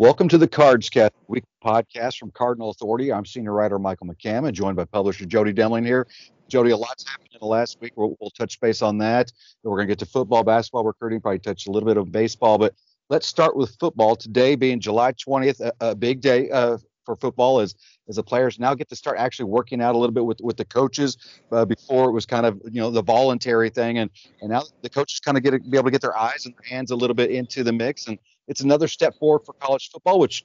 Welcome 0.00 0.28
to 0.28 0.38
the 0.38 0.46
Cards 0.46 0.88
Cast 0.88 1.12
week 1.26 1.42
podcast 1.60 2.18
from 2.18 2.30
Cardinal 2.30 2.70
Authority. 2.70 3.12
I'm 3.12 3.26
senior 3.26 3.52
writer 3.52 3.80
Michael 3.80 4.06
McCammon, 4.06 4.46
and 4.46 4.54
joined 4.54 4.76
by 4.76 4.84
publisher 4.84 5.26
Jody 5.26 5.52
Demling 5.52 5.84
here. 5.84 6.06
Jody, 6.46 6.70
a 6.70 6.76
lot's 6.76 7.04
happened 7.04 7.30
in 7.32 7.38
the 7.40 7.46
last 7.46 7.80
week. 7.80 7.94
We'll, 7.96 8.14
we'll 8.20 8.30
touch 8.30 8.60
base 8.60 8.80
on 8.80 8.98
that. 8.98 9.32
We're 9.64 9.76
going 9.76 9.88
to 9.88 9.90
get 9.90 9.98
to 9.98 10.06
football, 10.06 10.44
basketball 10.44 10.84
recruiting, 10.84 11.20
probably 11.20 11.40
touch 11.40 11.66
a 11.66 11.72
little 11.72 11.88
bit 11.88 11.96
of 11.96 12.12
baseball, 12.12 12.58
but 12.58 12.76
let's 13.10 13.26
start 13.26 13.56
with 13.56 13.76
football. 13.80 14.14
Today 14.14 14.54
being 14.54 14.78
July 14.78 15.14
20th, 15.14 15.60
a, 15.60 15.72
a 15.80 15.96
big 15.96 16.20
day 16.20 16.48
uh, 16.48 16.78
for 17.04 17.16
football 17.16 17.58
as 17.58 17.74
as 18.08 18.14
the 18.14 18.22
players 18.22 18.60
now 18.60 18.74
get 18.74 18.88
to 18.90 18.96
start 18.96 19.18
actually 19.18 19.46
working 19.46 19.82
out 19.82 19.96
a 19.96 19.98
little 19.98 20.14
bit 20.14 20.24
with 20.24 20.40
with 20.40 20.56
the 20.58 20.64
coaches. 20.64 21.16
Uh, 21.50 21.64
before 21.64 22.08
it 22.08 22.12
was 22.12 22.24
kind 22.24 22.46
of 22.46 22.60
you 22.70 22.80
know 22.80 22.92
the 22.92 23.02
voluntary 23.02 23.68
thing, 23.68 23.98
and 23.98 24.10
and 24.42 24.50
now 24.50 24.62
the 24.82 24.90
coaches 24.90 25.18
kind 25.18 25.36
of 25.36 25.42
get 25.42 25.50
to 25.50 25.58
be 25.58 25.76
able 25.76 25.86
to 25.86 25.90
get 25.90 26.02
their 26.02 26.16
eyes 26.16 26.46
and 26.46 26.54
their 26.54 26.68
hands 26.68 26.92
a 26.92 26.96
little 26.96 27.14
bit 27.14 27.32
into 27.32 27.64
the 27.64 27.72
mix, 27.72 28.06
and 28.06 28.16
it's 28.48 28.62
another 28.62 28.88
step 28.88 29.14
forward 29.18 29.44
for 29.44 29.52
college 29.52 29.90
football, 29.90 30.18
which 30.18 30.44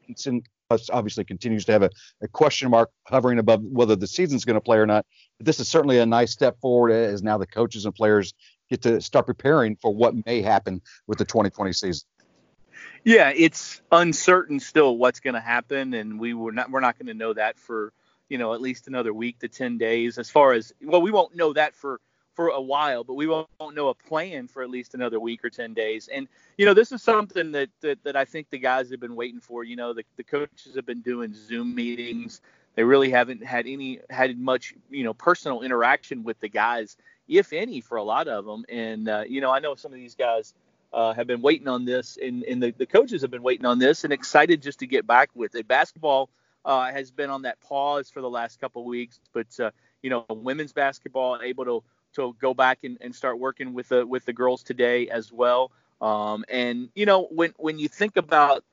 obviously 0.92 1.24
continues 1.24 1.66
to 1.66 1.72
have 1.72 1.84
a, 1.84 1.90
a 2.22 2.28
question 2.28 2.70
mark 2.70 2.92
hovering 3.08 3.40
above 3.40 3.64
whether 3.64 3.96
the 3.96 4.08
season's 4.08 4.46
going 4.46 4.56
to 4.56 4.62
play 4.62 4.78
or 4.78 4.86
not. 4.86 5.06
But 5.40 5.46
this 5.46 5.60
is 5.60 5.68
certainly 5.68 6.00
a 6.00 6.06
nice 6.06 6.32
step 6.32 6.60
forward 6.60 6.92
as 6.92 7.24
now 7.24 7.38
the 7.38 7.48
coaches 7.48 7.86
and 7.86 7.96
players 7.96 8.34
get 8.70 8.82
to 8.84 9.02
start 9.02 9.26
preparing 9.26 9.78
for 9.82 9.94
what 9.94 10.14
may 10.26 10.42
happen 10.42 10.82
with 11.08 11.18
the 11.18 11.26
2020 11.26 11.74
season. 11.74 12.08
Yeah, 13.06 13.32
it's 13.36 13.82
uncertain 13.92 14.60
still 14.60 14.98
what's 14.98 15.20
going 15.20 15.34
to 15.34 15.42
happen, 15.42 15.94
and 15.94 16.20
we 16.20 16.34
were 16.34 16.52
not 16.52 16.72
we're 16.72 16.80
not 16.80 16.98
going 16.98 17.08
to 17.08 17.14
know 17.14 17.34
that 17.34 17.60
for 17.60 17.94
you 18.30 18.38
know 18.38 18.54
at 18.54 18.62
least 18.62 18.88
another 18.88 19.14
week 19.14 19.40
to 19.40 19.48
10 19.48 19.78
days. 19.78 20.18
As 20.18 20.30
far 20.30 20.54
as 20.54 20.74
well, 20.82 21.02
we 21.02 21.12
won't 21.12 21.36
know 21.36 21.54
that 21.54 21.76
for 21.76 22.00
for 22.34 22.50
a 22.50 22.62
while, 22.62 23.04
but 23.04 23.14
we 23.14 23.28
won't 23.28 23.48
know 23.74 23.90
a 23.90 23.94
plan 23.94 24.48
for 24.48 24.64
at 24.64 24.70
least 24.70 24.94
another 24.94 25.20
week 25.20 25.44
or 25.46 25.50
10 25.50 25.74
days. 25.74 26.10
And, 26.12 26.28
you 26.58 26.66
know, 26.66 26.74
this 26.74 26.92
is 26.92 27.02
something 27.02 27.52
that, 27.52 27.70
that, 27.82 28.04
that 28.04 28.16
I 28.16 28.26
think 28.26 28.50
the 28.50 28.58
guys 28.58 28.90
have 28.90 29.00
been 29.00 29.16
waiting 29.16 29.40
for. 29.40 29.64
You 29.64 29.76
know, 29.76 29.94
the, 29.94 30.04
the 30.18 30.24
coaches 30.24 30.76
have 30.76 30.86
been 30.86 31.02
doing 31.02 31.34
Zoom 31.34 31.76
meetings. 31.76 32.42
They 32.76 32.84
really 32.84 33.12
haven't 33.12 33.44
had 33.44 33.68
any, 33.68 34.00
had 34.10 34.38
much, 34.40 34.74
you 34.90 35.04
know, 35.04 35.14
personal 35.14 35.62
interaction 35.62 36.24
with 36.24 36.40
the 36.40 36.50
guys, 36.50 36.98
if 37.28 37.54
any, 37.54 37.82
for 37.82 37.98
a 37.98 38.04
lot 38.04 38.28
of 38.28 38.46
them. 38.46 38.66
And, 38.68 39.08
uh, 39.08 39.24
you 39.28 39.42
know, 39.42 39.52
I 39.52 39.60
know 39.60 39.76
some 39.76 39.94
of 39.94 40.00
these 40.00 40.16
guys 40.16 40.56
uh, 40.92 41.14
have 41.14 41.28
been 41.28 41.42
waiting 41.42 41.68
on 41.68 41.86
this, 41.86 42.18
and, 42.22 42.44
and 42.44 42.62
the, 42.62 42.72
the 42.72 42.86
coaches 42.86 43.22
have 43.22 43.32
been 43.32 43.44
waiting 43.44 43.66
on 43.66 43.78
this 43.78 44.04
and 44.04 44.14
excited 44.14 44.62
just 44.62 44.80
to 44.80 44.88
get 44.88 45.06
back 45.06 45.30
with 45.36 45.56
it. 45.56 45.68
Basketball 45.68 46.30
uh, 46.66 46.92
has 46.92 47.12
been 47.12 47.30
on 47.30 47.44
that 47.44 47.60
pause 47.62 48.10
for 48.10 48.22
the 48.22 48.30
last 48.30 48.60
couple 48.60 48.82
of 48.82 48.88
weeks, 48.88 49.20
but, 49.34 49.48
uh, 49.60 49.70
you 50.02 50.10
know, 50.10 50.26
women's 50.30 50.74
basketball 50.74 51.40
able 51.44 51.66
to 51.66 51.84
to 52.14 52.36
go 52.40 52.54
back 52.54 52.80
and, 52.84 52.98
and 53.02 53.16
start 53.16 53.40
working 53.40 53.74
with 53.74 53.90
the 53.90 54.06
with 54.06 54.26
the 54.26 54.34
girls 54.34 54.64
today 54.64 55.10
as 55.10 55.32
well. 55.32 55.72
Um, 56.02 56.44
and 56.50 56.90
you 56.96 57.06
know, 57.06 57.28
when 57.32 57.54
when 57.58 57.80
you 57.80 57.88
think 57.88 58.18
about 58.18 58.64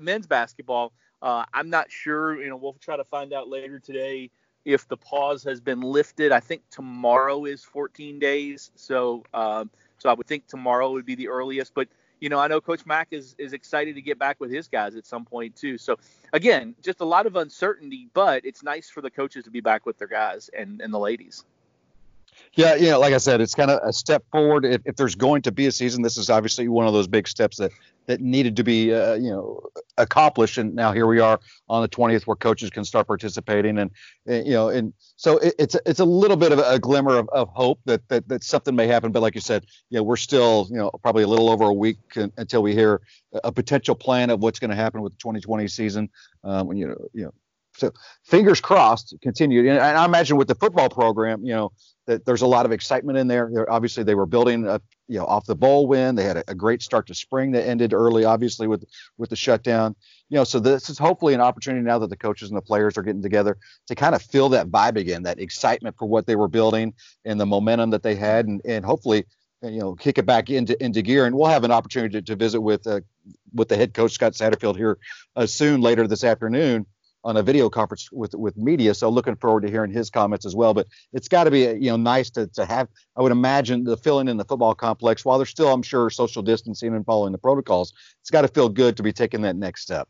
men's 0.00 0.26
basketball, 0.26 0.92
uh, 1.22 1.44
I'm 1.52 1.70
not 1.70 1.90
sure. 1.90 2.40
You 2.40 2.48
know, 2.48 2.56
we'll 2.56 2.76
try 2.80 2.96
to 2.96 3.04
find 3.04 3.32
out 3.32 3.48
later 3.48 3.78
today 3.78 4.30
if 4.64 4.88
the 4.88 4.96
pause 4.96 5.44
has 5.44 5.60
been 5.60 5.80
lifted. 5.80 6.32
I 6.32 6.40
think 6.40 6.62
tomorrow 6.70 7.44
is 7.44 7.62
14 7.64 8.18
days, 8.18 8.70
so 8.74 9.24
um, 9.34 9.70
so 9.98 10.08
I 10.08 10.14
would 10.14 10.26
think 10.26 10.46
tomorrow 10.46 10.90
would 10.92 11.06
be 11.06 11.14
the 11.14 11.28
earliest. 11.28 11.74
But 11.74 11.88
you 12.20 12.28
know, 12.28 12.38
I 12.38 12.46
know 12.48 12.60
Coach 12.60 12.86
Mack 12.86 13.08
is 13.10 13.34
is 13.38 13.52
excited 13.52 13.94
to 13.96 14.02
get 14.02 14.18
back 14.18 14.40
with 14.40 14.50
his 14.50 14.68
guys 14.68 14.96
at 14.96 15.06
some 15.06 15.24
point 15.24 15.56
too. 15.56 15.76
So 15.78 15.98
again, 16.32 16.74
just 16.82 17.00
a 17.00 17.04
lot 17.04 17.26
of 17.26 17.36
uncertainty, 17.36 18.08
but 18.14 18.44
it's 18.44 18.62
nice 18.62 18.88
for 18.88 19.00
the 19.02 19.10
coaches 19.10 19.44
to 19.44 19.50
be 19.50 19.60
back 19.60 19.84
with 19.86 19.98
their 19.98 20.08
guys 20.08 20.48
and 20.56 20.80
and 20.80 20.92
the 20.92 20.98
ladies. 20.98 21.44
Yeah, 22.54 22.76
you 22.76 22.90
know, 22.90 23.00
like 23.00 23.14
I 23.14 23.18
said, 23.18 23.40
it's 23.40 23.54
kind 23.54 23.70
of 23.70 23.80
a 23.86 23.92
step 23.92 24.24
forward. 24.30 24.64
If, 24.64 24.82
if, 24.84 24.96
there's 24.96 25.14
going 25.14 25.42
to 25.42 25.52
be 25.52 25.66
a 25.66 25.72
season, 25.72 26.02
this 26.02 26.16
is 26.16 26.30
obviously 26.30 26.68
one 26.68 26.86
of 26.86 26.92
those 26.92 27.08
big 27.08 27.26
steps 27.26 27.56
that 27.56 27.72
that 28.06 28.20
needed 28.20 28.54
to 28.56 28.62
be, 28.62 28.92
uh, 28.92 29.14
you 29.14 29.30
know, 29.30 29.62
accomplished. 29.96 30.58
And 30.58 30.74
now 30.74 30.92
here 30.92 31.06
we 31.06 31.20
are 31.20 31.40
on 31.68 31.80
the 31.82 31.88
20th, 31.88 32.26
where 32.26 32.36
coaches 32.36 32.68
can 32.70 32.84
start 32.84 33.06
participating, 33.06 33.78
and, 33.78 33.90
and 34.26 34.46
you 34.46 34.52
know, 34.52 34.68
and 34.68 34.92
so 35.16 35.38
it, 35.38 35.54
it's 35.58 35.76
it's 35.86 36.00
a 36.00 36.04
little 36.04 36.36
bit 36.36 36.52
of 36.52 36.58
a 36.58 36.78
glimmer 36.78 37.16
of, 37.16 37.28
of 37.30 37.48
hope 37.48 37.80
that, 37.86 38.06
that 38.08 38.28
that 38.28 38.44
something 38.44 38.76
may 38.76 38.86
happen. 38.86 39.10
But 39.10 39.22
like 39.22 39.34
you 39.34 39.40
said, 39.40 39.66
you 39.90 39.98
know, 39.98 40.02
we're 40.04 40.16
still, 40.16 40.68
you 40.70 40.76
know, 40.76 40.90
probably 41.02 41.24
a 41.24 41.28
little 41.28 41.50
over 41.50 41.64
a 41.64 41.72
week 41.72 41.98
until 42.36 42.62
we 42.62 42.72
hear 42.72 43.00
a 43.42 43.50
potential 43.50 43.94
plan 43.94 44.30
of 44.30 44.40
what's 44.40 44.58
going 44.58 44.70
to 44.70 44.76
happen 44.76 45.02
with 45.02 45.14
the 45.14 45.18
2020 45.18 45.66
season. 45.66 46.08
Um, 46.44 46.72
you 46.72 46.86
know, 46.88 47.08
you 47.12 47.24
know, 47.24 47.34
so 47.76 47.92
fingers 48.24 48.60
crossed 48.60 49.14
continue. 49.22 49.68
And 49.70 49.78
i 49.80 50.04
imagine 50.04 50.36
with 50.36 50.48
the 50.48 50.54
football 50.54 50.88
program 50.88 51.44
you 51.44 51.52
know 51.52 51.72
that 52.06 52.26
there's 52.26 52.42
a 52.42 52.46
lot 52.46 52.66
of 52.66 52.72
excitement 52.72 53.16
in 53.16 53.28
there. 53.28 53.48
They're, 53.52 53.70
obviously 53.70 54.04
they 54.04 54.14
were 54.14 54.26
building 54.26 54.68
up 54.68 54.82
you 55.08 55.18
know 55.18 55.26
off 55.26 55.46
the 55.46 55.56
bowl 55.56 55.86
win. 55.86 56.14
They 56.14 56.24
had 56.24 56.36
a, 56.36 56.44
a, 56.48 56.54
great 56.54 56.82
start 56.82 57.06
to 57.06 57.14
spring 57.14 57.52
that 57.52 57.66
ended 57.66 57.92
early 57.92 58.24
obviously 58.24 58.66
with 58.66 58.84
with 59.18 59.30
the 59.30 59.36
shutdown. 59.36 59.94
You 60.28 60.36
know 60.36 60.44
so 60.44 60.60
this 60.60 60.90
is 60.90 60.98
hopefully 60.98 61.34
an 61.34 61.40
opportunity 61.40 61.84
now 61.84 61.98
that 61.98 62.10
the 62.10 62.16
coaches 62.16 62.50
and 62.50 62.56
the 62.56 62.62
players 62.62 62.96
are 62.96 63.02
getting 63.02 63.22
together 63.22 63.58
to 63.88 63.94
kind 63.94 64.14
of 64.14 64.22
feel 64.22 64.48
that 64.50 64.68
vibe 64.68 64.96
again 64.96 65.22
that 65.24 65.40
excitement 65.40 65.96
for 65.98 66.06
what 66.06 66.26
they 66.26 66.36
were 66.36 66.48
building 66.48 66.94
and 67.24 67.40
the 67.40 67.46
momentum 67.46 67.90
that 67.90 68.02
they 68.02 68.14
had 68.14 68.46
and, 68.46 68.60
and 68.64 68.84
hopefully 68.84 69.24
you 69.62 69.80
know 69.80 69.94
kick 69.94 70.18
it 70.18 70.26
back 70.26 70.50
into 70.50 70.82
into 70.82 71.02
gear. 71.02 71.26
And 71.26 71.36
we'll 71.36 71.48
have 71.48 71.64
an 71.64 71.72
opportunity 71.72 72.20
to, 72.20 72.22
to 72.22 72.36
visit 72.36 72.60
with 72.60 72.86
uh, 72.86 73.00
with 73.52 73.68
the 73.68 73.76
head 73.76 73.94
coach 73.94 74.12
Scott 74.12 74.32
Satterfield 74.32 74.76
here 74.76 74.98
uh, 75.36 75.46
soon 75.46 75.80
later 75.80 76.06
this 76.06 76.24
afternoon 76.24 76.86
on 77.24 77.36
a 77.38 77.42
video 77.42 77.70
conference 77.70 78.12
with 78.12 78.34
with 78.34 78.56
media. 78.56 78.94
So 78.94 79.08
looking 79.08 79.34
forward 79.36 79.62
to 79.62 79.70
hearing 79.70 79.90
his 79.90 80.10
comments 80.10 80.44
as 80.44 80.54
well. 80.54 80.74
But 80.74 80.86
it's 81.12 81.26
got 81.26 81.44
to 81.44 81.50
be 81.50 81.60
you 81.60 81.90
know 81.90 81.96
nice 81.96 82.30
to 82.30 82.46
to 82.48 82.64
have. 82.66 82.88
I 83.16 83.22
would 83.22 83.32
imagine 83.32 83.84
the 83.84 83.96
filling 83.96 84.28
in 84.28 84.36
the 84.36 84.44
football 84.44 84.74
complex 84.74 85.24
while 85.24 85.38
they're 85.38 85.46
still 85.46 85.72
I'm 85.72 85.82
sure 85.82 86.10
social 86.10 86.42
distancing 86.42 86.94
and 86.94 87.04
following 87.04 87.32
the 87.32 87.38
protocols. 87.38 87.92
It's 88.20 88.30
got 88.30 88.42
to 88.42 88.48
feel 88.48 88.68
good 88.68 88.96
to 88.98 89.02
be 89.02 89.12
taking 89.12 89.42
that 89.42 89.56
next 89.56 89.82
step. 89.82 90.08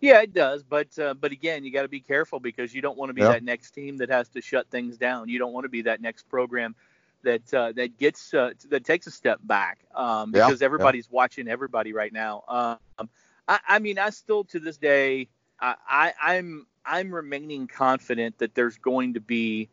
Yeah, 0.00 0.22
it 0.22 0.32
does, 0.32 0.62
but 0.62 0.96
uh, 0.98 1.14
but 1.14 1.32
again, 1.32 1.64
you 1.64 1.72
got 1.72 1.82
to 1.82 1.88
be 1.88 2.00
careful 2.00 2.40
because 2.40 2.74
you 2.74 2.80
don't 2.80 2.96
want 2.96 3.10
to 3.10 3.14
be 3.14 3.22
that 3.22 3.42
next 3.42 3.72
team 3.72 3.98
that 3.98 4.08
has 4.08 4.28
to 4.30 4.40
shut 4.40 4.70
things 4.70 4.96
down. 4.96 5.28
You 5.28 5.38
don't 5.38 5.52
want 5.52 5.64
to 5.64 5.68
be 5.68 5.82
that 5.82 6.00
next 6.00 6.28
program 6.28 6.74
that 7.22 7.52
uh, 7.52 7.72
that 7.72 7.98
gets 7.98 8.32
uh, 8.32 8.52
that 8.70 8.84
takes 8.84 9.06
a 9.06 9.10
step 9.10 9.40
back 9.42 9.80
um, 9.94 10.30
because 10.32 10.62
everybody's 10.62 11.10
watching 11.10 11.48
everybody 11.48 11.92
right 11.92 12.12
now. 12.12 12.44
Um, 12.48 13.10
I, 13.48 13.58
I 13.66 13.78
mean, 13.80 13.98
I 13.98 14.10
still 14.10 14.44
to 14.44 14.60
this 14.60 14.76
day 14.76 15.28
I, 15.60 16.12
I'm 16.20 16.66
I'm 16.84 17.14
remaining 17.14 17.66
confident 17.66 18.38
that 18.38 18.54
there's 18.54 18.78
going 18.78 19.14
to 19.14 19.20
be 19.20 19.68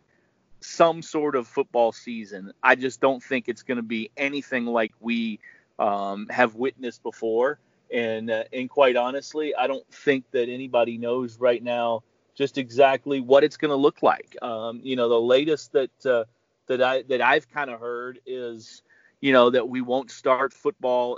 some 0.60 1.02
sort 1.02 1.36
of 1.36 1.48
football 1.48 1.92
season. 1.92 2.52
I 2.64 2.76
just 2.76 3.00
don't 3.00 3.22
think 3.22 3.48
it's 3.48 3.64
going 3.64 3.78
to 3.78 3.84
be 3.84 4.12
anything 4.18 4.66
like 4.66 4.94
we 5.00 5.40
um, 5.80 6.28
have 6.30 6.56
witnessed 6.56 7.04
before. 7.04 7.60
And 7.94 8.32
uh, 8.32 8.46
and 8.52 8.70
quite 8.70 8.96
honestly, 8.96 9.54
I 9.56 9.68
don't 9.68 9.88
think 9.92 10.26
that 10.32 10.50
anybody 10.50 10.98
knows 10.98 11.40
right 11.40 11.62
now 11.62 12.04
just 12.34 12.58
exactly 12.58 13.22
what 13.22 13.44
it's 13.44 13.58
going 13.58 13.70
to 13.70 13.76
look 13.76 14.02
like. 14.02 14.36
Um, 14.42 14.82
you 14.84 14.96
know, 14.96 15.08
the 15.08 15.22
latest 15.22 15.72
that 15.74 16.06
uh, 16.06 16.26
that 16.68 16.82
I 16.82 17.04
that 17.04 17.22
I've 17.22 17.50
kind 17.50 17.70
of 17.70 17.80
heard 17.80 18.20
is 18.26 18.82
you 19.22 19.34
know 19.34 19.50
that 19.50 19.70
we 19.70 19.82
won't 19.82 20.12
start 20.12 20.54
football 20.54 21.18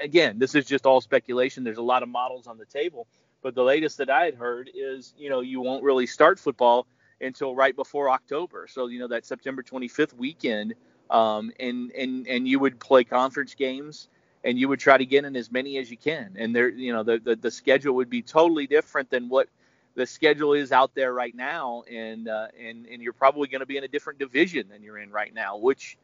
again 0.00 0.38
this 0.38 0.54
is 0.54 0.66
just 0.66 0.86
all 0.86 1.00
speculation 1.00 1.64
there's 1.64 1.78
a 1.78 1.82
lot 1.82 2.02
of 2.02 2.08
models 2.08 2.46
on 2.46 2.58
the 2.58 2.66
table 2.66 3.06
but 3.42 3.54
the 3.54 3.62
latest 3.62 3.98
that 3.98 4.10
I 4.10 4.24
had 4.24 4.34
heard 4.34 4.70
is, 4.74 5.14
you 5.16 5.30
know, 5.30 5.40
you 5.40 5.60
won't 5.60 5.82
really 5.82 6.06
start 6.06 6.38
football 6.38 6.86
until 7.20 7.54
right 7.54 7.74
before 7.74 8.10
October. 8.10 8.66
So, 8.68 8.86
you 8.86 8.98
know, 8.98 9.08
that 9.08 9.26
September 9.26 9.62
25th 9.62 10.14
weekend, 10.14 10.74
um, 11.10 11.52
and 11.58 11.90
and 11.92 12.26
and 12.28 12.46
you 12.46 12.58
would 12.58 12.78
play 12.78 13.04
conference 13.04 13.54
games, 13.54 14.08
and 14.44 14.58
you 14.58 14.68
would 14.68 14.80
try 14.80 14.96
to 14.96 15.04
get 15.04 15.24
in 15.24 15.36
as 15.36 15.50
many 15.50 15.78
as 15.78 15.90
you 15.90 15.96
can. 15.96 16.34
And 16.38 16.54
there, 16.54 16.68
you 16.68 16.92
know, 16.92 17.02
the 17.02 17.18
the, 17.18 17.36
the 17.36 17.50
schedule 17.50 17.94
would 17.96 18.10
be 18.10 18.22
totally 18.22 18.66
different 18.66 19.10
than 19.10 19.28
what 19.28 19.48
the 19.96 20.06
schedule 20.06 20.52
is 20.52 20.72
out 20.72 20.94
there 20.94 21.12
right 21.12 21.34
now, 21.34 21.82
and 21.90 22.28
uh, 22.28 22.48
and 22.58 22.86
and 22.86 23.02
you're 23.02 23.12
probably 23.12 23.48
going 23.48 23.60
to 23.60 23.66
be 23.66 23.76
in 23.76 23.84
a 23.84 23.88
different 23.88 24.18
division 24.18 24.68
than 24.68 24.82
you're 24.82 24.98
in 24.98 25.10
right 25.10 25.34
now, 25.34 25.56
which 25.56 25.98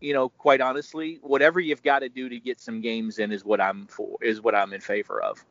you 0.00 0.12
know, 0.12 0.28
quite 0.28 0.60
honestly, 0.60 1.18
whatever 1.22 1.58
you've 1.58 1.82
got 1.82 2.00
to 2.00 2.08
do 2.08 2.28
to 2.28 2.38
get 2.38 2.60
some 2.60 2.80
games 2.80 3.18
in 3.18 3.32
is 3.32 3.44
what 3.44 3.60
I'm 3.60 3.86
for, 3.86 4.18
is 4.20 4.40
what 4.40 4.54
I'm 4.54 4.72
in 4.72 4.80
favor 4.80 5.22
of. 5.22 5.42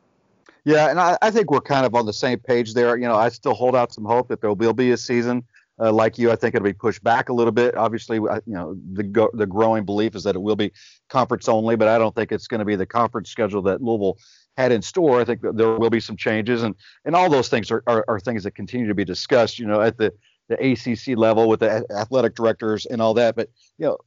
Yeah, 0.65 0.89
and 0.89 0.99
I, 0.99 1.17
I 1.21 1.29
think 1.29 1.51
we're 1.51 1.61
kind 1.61 1.85
of 1.85 1.93
on 1.93 2.07
the 2.07 2.13
same 2.13 2.39
page 2.39 2.73
there. 2.73 2.97
You 2.97 3.07
know, 3.07 3.15
I 3.15 3.29
still 3.29 3.53
hold 3.53 3.75
out 3.75 3.93
some 3.93 4.03
hope 4.03 4.27
that 4.29 4.41
there 4.41 4.51
will 4.51 4.73
be 4.73 4.91
a 4.91 4.97
season. 4.97 5.43
Uh, 5.77 5.91
like 5.91 6.17
you, 6.17 6.31
I 6.31 6.35
think 6.35 6.55
it'll 6.55 6.63
be 6.63 6.73
pushed 6.73 7.03
back 7.03 7.29
a 7.29 7.33
little 7.33 7.51
bit. 7.51 7.75
Obviously, 7.75 8.15
you 8.15 8.41
know, 8.47 8.77
the 8.93 9.03
go- 9.03 9.29
the 9.33 9.45
growing 9.45 9.83
belief 9.85 10.15
is 10.15 10.23
that 10.23 10.35
it 10.35 10.41
will 10.41 10.55
be 10.55 10.71
conference 11.09 11.49
only, 11.49 11.75
but 11.75 11.87
I 11.87 11.97
don't 11.97 12.15
think 12.15 12.31
it's 12.31 12.47
going 12.47 12.59
to 12.59 12.65
be 12.65 12.75
the 12.75 12.85
conference 12.85 13.29
schedule 13.29 13.61
that 13.63 13.81
Louisville 13.81 14.17
had 14.57 14.71
in 14.71 14.81
store. 14.81 15.19
I 15.19 15.25
think 15.25 15.41
there 15.41 15.77
will 15.77 15.89
be 15.89 15.99
some 15.99 16.15
changes, 16.15 16.63
and 16.63 16.75
and 17.03 17.13
all 17.13 17.29
those 17.29 17.49
things 17.49 17.71
are, 17.71 17.83
are, 17.87 18.05
are 18.07 18.19
things 18.21 18.43
that 18.45 18.51
continue 18.51 18.87
to 18.87 18.95
be 18.95 19.05
discussed. 19.05 19.59
You 19.59 19.67
know, 19.67 19.81
at 19.81 19.97
the 19.97 20.13
the 20.47 20.55
ACC 20.71 21.17
level 21.17 21.49
with 21.49 21.59
the 21.59 21.85
athletic 21.91 22.35
directors 22.35 22.85
and 22.85 23.01
all 23.01 23.13
that. 23.15 23.35
But 23.35 23.49
you 23.77 23.87
know, 23.87 23.97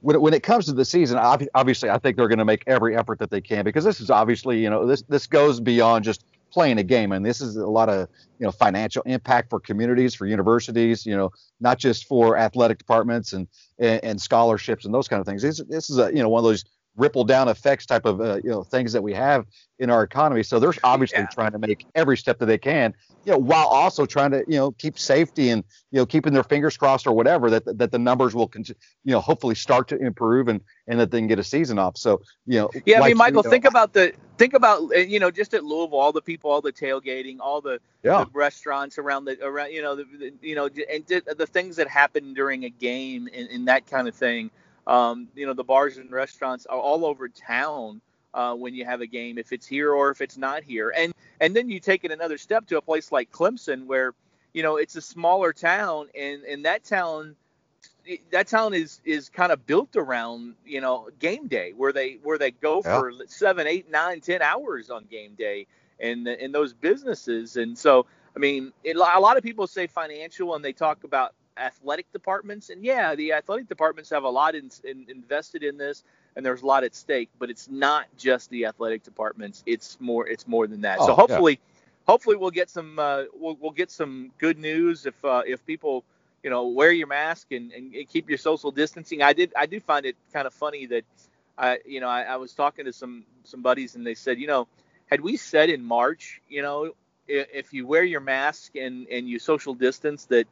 when, 0.00 0.20
when 0.20 0.34
it 0.34 0.42
comes 0.42 0.66
to 0.66 0.72
the 0.72 0.84
season, 0.84 1.18
obviously, 1.18 1.90
I 1.90 1.98
think 1.98 2.16
they're 2.16 2.28
going 2.28 2.38
to 2.38 2.44
make 2.44 2.64
every 2.66 2.96
effort 2.96 3.18
that 3.18 3.30
they 3.30 3.40
can 3.40 3.64
because 3.64 3.84
this 3.84 4.00
is 4.00 4.10
obviously, 4.10 4.62
you 4.62 4.70
know, 4.70 4.86
this 4.86 5.02
this 5.02 5.26
goes 5.26 5.60
beyond 5.60 6.04
just 6.04 6.24
playing 6.50 6.78
a 6.78 6.82
game, 6.82 7.12
and 7.12 7.24
this 7.24 7.40
is 7.40 7.56
a 7.56 7.66
lot 7.66 7.88
of 7.88 8.08
you 8.38 8.46
know 8.46 8.52
financial 8.52 9.02
impact 9.02 9.50
for 9.50 9.60
communities, 9.60 10.14
for 10.14 10.26
universities, 10.26 11.04
you 11.04 11.16
know, 11.16 11.30
not 11.60 11.78
just 11.78 12.06
for 12.06 12.36
athletic 12.36 12.78
departments 12.78 13.32
and 13.32 13.48
and, 13.78 14.02
and 14.04 14.20
scholarships 14.20 14.84
and 14.84 14.94
those 14.94 15.08
kind 15.08 15.20
of 15.20 15.26
things. 15.26 15.42
This, 15.42 15.62
this 15.68 15.90
is 15.90 15.98
a 15.98 16.10
you 16.14 16.22
know 16.22 16.28
one 16.28 16.40
of 16.40 16.44
those 16.44 16.64
ripple 16.98 17.24
down 17.24 17.48
effects 17.48 17.86
type 17.86 18.04
of 18.04 18.20
uh, 18.20 18.40
you 18.44 18.50
know 18.50 18.62
things 18.62 18.92
that 18.92 19.02
we 19.02 19.14
have 19.14 19.46
in 19.78 19.88
our 19.90 20.02
economy. 20.02 20.42
So 20.42 20.58
they're 20.58 20.74
obviously 20.82 21.20
yeah. 21.20 21.28
trying 21.28 21.52
to 21.52 21.58
make 21.58 21.86
every 21.94 22.16
step 22.16 22.38
that 22.40 22.46
they 22.46 22.58
can, 22.58 22.92
you 23.24 23.32
know, 23.32 23.38
while 23.38 23.66
also 23.66 24.04
trying 24.04 24.32
to 24.32 24.44
you 24.48 24.58
know 24.58 24.72
keep 24.72 24.98
safety 24.98 25.48
and 25.50 25.64
you 25.90 25.98
know 25.98 26.06
keeping 26.06 26.32
their 26.32 26.42
fingers 26.42 26.76
crossed 26.76 27.06
or 27.06 27.12
whatever 27.12 27.48
that 27.50 27.78
that 27.78 27.92
the 27.92 27.98
numbers 27.98 28.34
will 28.34 28.48
continue, 28.48 28.78
you 29.04 29.12
know 29.12 29.20
hopefully 29.20 29.54
start 29.54 29.88
to 29.88 29.96
improve 29.96 30.48
and 30.48 30.60
and 30.86 31.00
that 31.00 31.10
they 31.10 31.18
can 31.18 31.28
get 31.28 31.38
a 31.38 31.44
season 31.44 31.78
off. 31.78 31.96
So 31.96 32.20
you 32.46 32.58
know, 32.60 32.70
yeah, 32.84 32.96
like, 33.00 33.04
I 33.04 33.08
mean, 33.08 33.16
Michael, 33.16 33.38
you 33.38 33.44
know, 33.44 33.50
think 33.50 33.64
about 33.64 33.92
the 33.92 34.12
think 34.36 34.54
about 34.54 34.82
uh, 34.94 34.98
you 34.98 35.20
know 35.20 35.30
just 35.30 35.54
at 35.54 35.64
Louisville, 35.64 35.98
all 35.98 36.12
the 36.12 36.22
people, 36.22 36.50
all 36.50 36.60
the 36.60 36.72
tailgating, 36.72 37.38
all 37.40 37.60
the, 37.60 37.80
yeah. 38.02 38.24
the 38.24 38.30
restaurants 38.32 38.98
around 38.98 39.24
the 39.24 39.38
around 39.42 39.72
you 39.72 39.82
know 39.82 39.96
the, 39.96 40.04
the 40.18 40.32
you 40.40 40.54
know 40.54 40.68
and 40.92 41.06
the 41.06 41.46
things 41.46 41.76
that 41.76 41.88
happen 41.88 42.34
during 42.34 42.64
a 42.64 42.70
game 42.70 43.28
and, 43.32 43.48
and 43.50 43.68
that 43.68 43.86
kind 43.86 44.08
of 44.08 44.14
thing. 44.14 44.50
Um, 44.88 45.28
you 45.36 45.46
know, 45.46 45.52
the 45.52 45.64
bars 45.64 45.98
and 45.98 46.10
restaurants 46.10 46.66
are 46.66 46.78
all 46.78 47.04
over 47.04 47.28
town 47.28 48.00
uh, 48.34 48.54
when 48.54 48.74
you 48.74 48.84
have 48.84 49.00
a 49.00 49.06
game, 49.06 49.38
if 49.38 49.52
it's 49.52 49.66
here 49.66 49.92
or 49.92 50.10
if 50.10 50.20
it's 50.20 50.36
not 50.36 50.64
here. 50.64 50.92
And 50.96 51.12
and 51.40 51.54
then 51.54 51.68
you 51.68 51.78
take 51.78 52.04
it 52.04 52.10
another 52.10 52.38
step 52.38 52.66
to 52.68 52.78
a 52.78 52.82
place 52.82 53.12
like 53.12 53.30
Clemson, 53.30 53.86
where 53.86 54.14
you 54.54 54.62
know 54.62 54.76
it's 54.76 54.96
a 54.96 55.02
smaller 55.02 55.52
town, 55.52 56.08
and 56.18 56.42
and 56.44 56.64
that 56.64 56.84
town 56.84 57.36
that 58.30 58.48
town 58.48 58.74
is 58.74 59.00
is 59.04 59.28
kind 59.28 59.52
of 59.52 59.66
built 59.66 59.96
around 59.96 60.54
you 60.64 60.80
know 60.80 61.08
game 61.18 61.46
day 61.46 61.72
where 61.76 61.92
they 61.92 62.18
where 62.22 62.38
they 62.38 62.50
go 62.50 62.80
yeah. 62.84 62.98
for 62.98 63.12
seven 63.26 63.66
eight 63.66 63.90
nine 63.90 64.20
ten 64.20 64.40
hours 64.42 64.90
on 64.90 65.04
game 65.04 65.34
day 65.36 65.66
and 66.00 66.26
in 66.26 66.52
those 66.52 66.72
businesses 66.72 67.56
and 67.56 67.76
so 67.76 68.06
i 68.34 68.38
mean 68.38 68.72
it, 68.84 68.96
a 68.96 69.20
lot 69.20 69.36
of 69.36 69.42
people 69.42 69.66
say 69.66 69.86
financial 69.86 70.54
and 70.54 70.64
they 70.64 70.72
talk 70.72 71.04
about 71.04 71.34
athletic 71.58 72.10
departments. 72.12 72.70
And 72.70 72.84
yeah, 72.84 73.14
the 73.14 73.32
athletic 73.32 73.68
departments 73.68 74.10
have 74.10 74.24
a 74.24 74.28
lot 74.28 74.54
in, 74.54 74.70
in, 74.84 75.06
invested 75.08 75.62
in 75.62 75.76
this, 75.76 76.04
and 76.36 76.44
there's 76.44 76.62
a 76.62 76.66
lot 76.66 76.84
at 76.84 76.94
stake. 76.94 77.30
But 77.38 77.50
it's 77.50 77.68
not 77.68 78.06
just 78.16 78.50
the 78.50 78.66
athletic 78.66 79.02
departments. 79.02 79.62
It's 79.66 79.98
more. 80.00 80.26
It's 80.26 80.46
more 80.46 80.66
than 80.66 80.82
that. 80.82 80.98
Oh, 81.00 81.06
so 81.06 81.14
hopefully, 81.14 81.60
yeah. 81.60 81.80
hopefully 82.06 82.36
we'll 82.36 82.50
get 82.50 82.70
some. 82.70 82.98
Uh, 82.98 83.24
we'll, 83.34 83.56
we'll 83.60 83.72
get 83.72 83.90
some 83.90 84.30
good 84.38 84.58
news 84.58 85.06
if 85.06 85.24
uh, 85.24 85.42
if 85.46 85.64
people. 85.66 86.04
You 86.44 86.50
know, 86.50 86.68
wear 86.68 86.92
your 86.92 87.08
mask 87.08 87.50
and, 87.50 87.72
and 87.72 88.08
keep 88.08 88.28
your 88.28 88.38
social 88.38 88.70
distancing. 88.70 89.22
I 89.22 89.32
did. 89.32 89.52
I 89.56 89.66
do 89.66 89.80
find 89.80 90.06
it 90.06 90.14
kind 90.32 90.46
of 90.46 90.54
funny 90.54 90.86
that, 90.86 91.02
I, 91.58 91.80
you 91.84 92.00
know, 92.00 92.08
I, 92.08 92.22
I 92.22 92.36
was 92.36 92.54
talking 92.54 92.84
to 92.84 92.92
some 92.92 93.24
some 93.42 93.60
buddies 93.60 93.96
and 93.96 94.06
they 94.06 94.14
said, 94.14 94.38
you 94.38 94.46
know, 94.46 94.68
had 95.10 95.20
we 95.20 95.36
said 95.36 95.68
in 95.68 95.84
March, 95.84 96.40
you 96.48 96.62
know, 96.62 96.92
if 97.26 97.72
you 97.72 97.88
wear 97.88 98.04
your 98.04 98.20
mask 98.20 98.76
and 98.76 99.08
and 99.08 99.28
you 99.28 99.40
social 99.40 99.74
distance, 99.74 100.26
that 100.26 100.46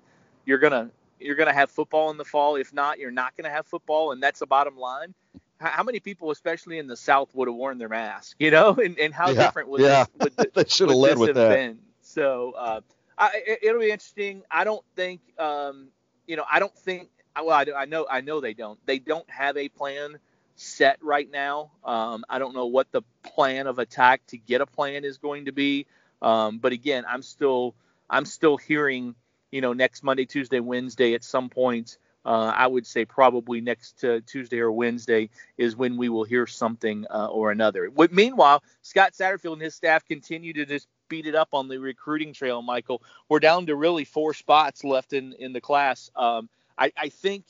you're 0.44 0.58
gonna 0.58 0.90
you're 1.18 1.36
gonna 1.36 1.52
have 1.52 1.70
football 1.70 2.10
in 2.10 2.16
the 2.16 2.24
fall. 2.24 2.56
If 2.56 2.72
not, 2.72 2.98
you're 2.98 3.10
not 3.10 3.36
gonna 3.36 3.50
have 3.50 3.66
football, 3.66 4.12
and 4.12 4.22
that's 4.22 4.40
the 4.40 4.46
bottom 4.46 4.76
line. 4.76 5.14
How 5.58 5.82
many 5.82 6.00
people, 6.00 6.30
especially 6.30 6.78
in 6.78 6.86
the 6.86 6.96
South, 6.96 7.34
would 7.34 7.48
have 7.48 7.54
worn 7.54 7.78
their 7.78 7.88
mask? 7.88 8.36
You 8.38 8.50
know, 8.50 8.74
and, 8.84 8.98
and 8.98 9.14
how 9.14 9.30
yeah, 9.30 9.44
different 9.44 9.68
would 9.70 9.80
yeah. 9.80 10.04
this, 10.18 10.30
would 10.36 10.50
the, 10.54 10.68
should 10.68 10.88
have 10.88 10.98
led 10.98 11.18
with 11.18 11.34
that. 11.34 11.48
Been? 11.48 11.78
So 12.02 12.52
uh, 12.56 12.80
I, 13.18 13.30
it, 13.62 13.72
will 13.72 13.80
be 13.80 13.90
interesting. 13.90 14.42
I 14.50 14.64
don't 14.64 14.84
think, 14.94 15.20
um, 15.38 15.88
you 16.26 16.36
know, 16.36 16.44
I 16.50 16.58
don't 16.58 16.74
think. 16.74 17.08
Well, 17.34 17.50
I, 17.50 17.66
I 17.76 17.84
know, 17.84 18.06
I 18.10 18.22
know 18.22 18.40
they 18.40 18.54
don't. 18.54 18.78
They 18.86 18.98
don't 18.98 19.28
have 19.28 19.56
a 19.56 19.68
plan 19.68 20.18
set 20.56 20.98
right 21.02 21.30
now. 21.30 21.70
Um, 21.84 22.24
I 22.28 22.38
don't 22.38 22.54
know 22.54 22.66
what 22.66 22.90
the 22.92 23.02
plan 23.22 23.66
of 23.66 23.78
attack 23.78 24.26
to 24.28 24.38
get 24.38 24.60
a 24.60 24.66
plan 24.66 25.04
is 25.04 25.18
going 25.18 25.44
to 25.46 25.52
be. 25.52 25.86
Um, 26.22 26.58
but 26.58 26.72
again, 26.72 27.04
I'm 27.06 27.22
still, 27.22 27.74
I'm 28.08 28.24
still 28.24 28.56
hearing 28.56 29.14
you 29.56 29.62
know, 29.62 29.72
next 29.72 30.02
Monday, 30.02 30.26
Tuesday, 30.26 30.60
Wednesday 30.60 31.14
at 31.14 31.24
some 31.24 31.48
point. 31.48 31.96
Uh, 32.26 32.52
I 32.54 32.66
would 32.66 32.86
say 32.86 33.06
probably 33.06 33.62
next 33.62 34.04
Tuesday 34.26 34.58
or 34.58 34.70
Wednesday 34.70 35.30
is 35.56 35.76
when 35.76 35.96
we 35.96 36.10
will 36.10 36.24
hear 36.24 36.46
something 36.46 37.06
uh, 37.08 37.28
or 37.28 37.52
another. 37.52 37.90
meanwhile, 38.10 38.62
Scott 38.82 39.14
Satterfield 39.14 39.54
and 39.54 39.62
his 39.62 39.74
staff 39.74 40.04
continue 40.04 40.52
to 40.52 40.66
just 40.66 40.88
beat 41.08 41.24
it 41.24 41.34
up 41.34 41.48
on 41.54 41.68
the 41.68 41.78
recruiting 41.78 42.34
trail, 42.34 42.60
Michael. 42.60 43.00
We're 43.30 43.40
down 43.40 43.64
to 43.66 43.76
really 43.76 44.04
four 44.04 44.34
spots 44.34 44.84
left 44.84 45.14
in, 45.14 45.32
in 45.38 45.54
the 45.54 45.60
class. 45.62 46.10
Um, 46.14 46.50
I, 46.76 46.92
I, 46.94 47.08
think, 47.08 47.46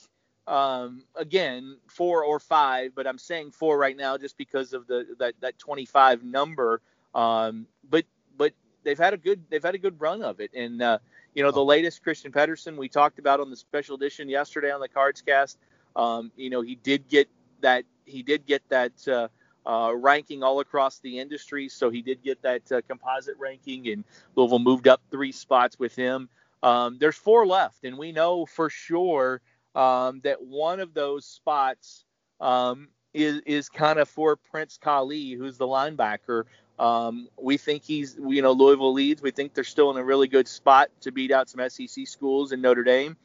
um, 0.46 1.02
again, 1.16 1.76
four 1.88 2.22
or 2.22 2.38
five, 2.38 2.92
but 2.94 3.08
I'm 3.08 3.18
saying 3.18 3.50
four 3.50 3.76
right 3.76 3.96
now 3.96 4.16
just 4.16 4.38
because 4.38 4.74
of 4.74 4.86
the 4.86 5.06
that, 5.18 5.34
that 5.40 5.58
25 5.58 6.22
number. 6.22 6.82
Um, 7.16 7.66
but 7.90 8.04
but 8.36 8.52
they've 8.84 8.98
had 8.98 9.12
a 9.12 9.18
good 9.18 9.42
they've 9.50 9.62
had 9.62 9.74
a 9.74 9.78
good 9.78 10.00
run 10.00 10.22
of 10.22 10.40
it, 10.40 10.54
and 10.54 10.80
uh, 10.80 10.98
you 11.36 11.42
know, 11.42 11.50
the 11.50 11.62
latest 11.62 12.02
Christian 12.02 12.32
Pedersen 12.32 12.78
we 12.78 12.88
talked 12.88 13.18
about 13.18 13.40
on 13.40 13.50
the 13.50 13.56
special 13.56 13.94
edition 13.94 14.26
yesterday 14.26 14.72
on 14.72 14.80
the 14.80 14.88
Cards 14.88 15.20
Cast. 15.20 15.58
Um, 15.94 16.32
you 16.34 16.48
know, 16.48 16.62
he 16.62 16.76
did 16.76 17.08
get 17.08 17.28
that 17.60 17.84
he 18.06 18.22
did 18.22 18.46
get 18.46 18.62
that 18.70 18.92
uh, 19.06 19.28
uh, 19.68 19.94
ranking 19.94 20.42
all 20.42 20.60
across 20.60 20.98
the 21.00 21.18
industry, 21.18 21.68
so 21.68 21.90
he 21.90 22.00
did 22.00 22.22
get 22.22 22.40
that 22.40 22.72
uh, 22.72 22.80
composite 22.88 23.36
ranking, 23.38 23.86
and 23.88 24.02
Louisville 24.34 24.58
moved 24.58 24.88
up 24.88 25.02
three 25.10 25.30
spots 25.30 25.78
with 25.78 25.94
him. 25.94 26.30
Um, 26.62 26.96
there's 26.98 27.16
four 27.16 27.46
left, 27.46 27.84
and 27.84 27.98
we 27.98 28.12
know 28.12 28.46
for 28.46 28.70
sure 28.70 29.42
um, 29.74 30.22
that 30.24 30.42
one 30.42 30.80
of 30.80 30.94
those 30.94 31.26
spots 31.26 32.06
um, 32.40 32.88
is 33.12 33.42
is 33.44 33.68
kind 33.68 33.98
of 33.98 34.08
for 34.08 34.36
Prince 34.36 34.78
Kollie, 34.82 35.32
who's 35.32 35.58
the 35.58 35.66
linebacker 35.66 36.44
um, 36.78 37.28
we 37.40 37.56
think 37.56 37.82
he's, 37.82 38.16
you 38.16 38.42
know, 38.42 38.52
Louisville 38.52 38.92
leads. 38.92 39.22
We 39.22 39.30
think 39.30 39.54
they're 39.54 39.64
still 39.64 39.90
in 39.90 39.96
a 39.96 40.04
really 40.04 40.28
good 40.28 40.46
spot 40.46 40.90
to 41.02 41.12
beat 41.12 41.30
out 41.30 41.48
some 41.48 41.66
SEC 41.68 42.06
schools 42.06 42.52
in 42.52 42.60
Notre 42.60 42.84
Dame. 42.84 43.16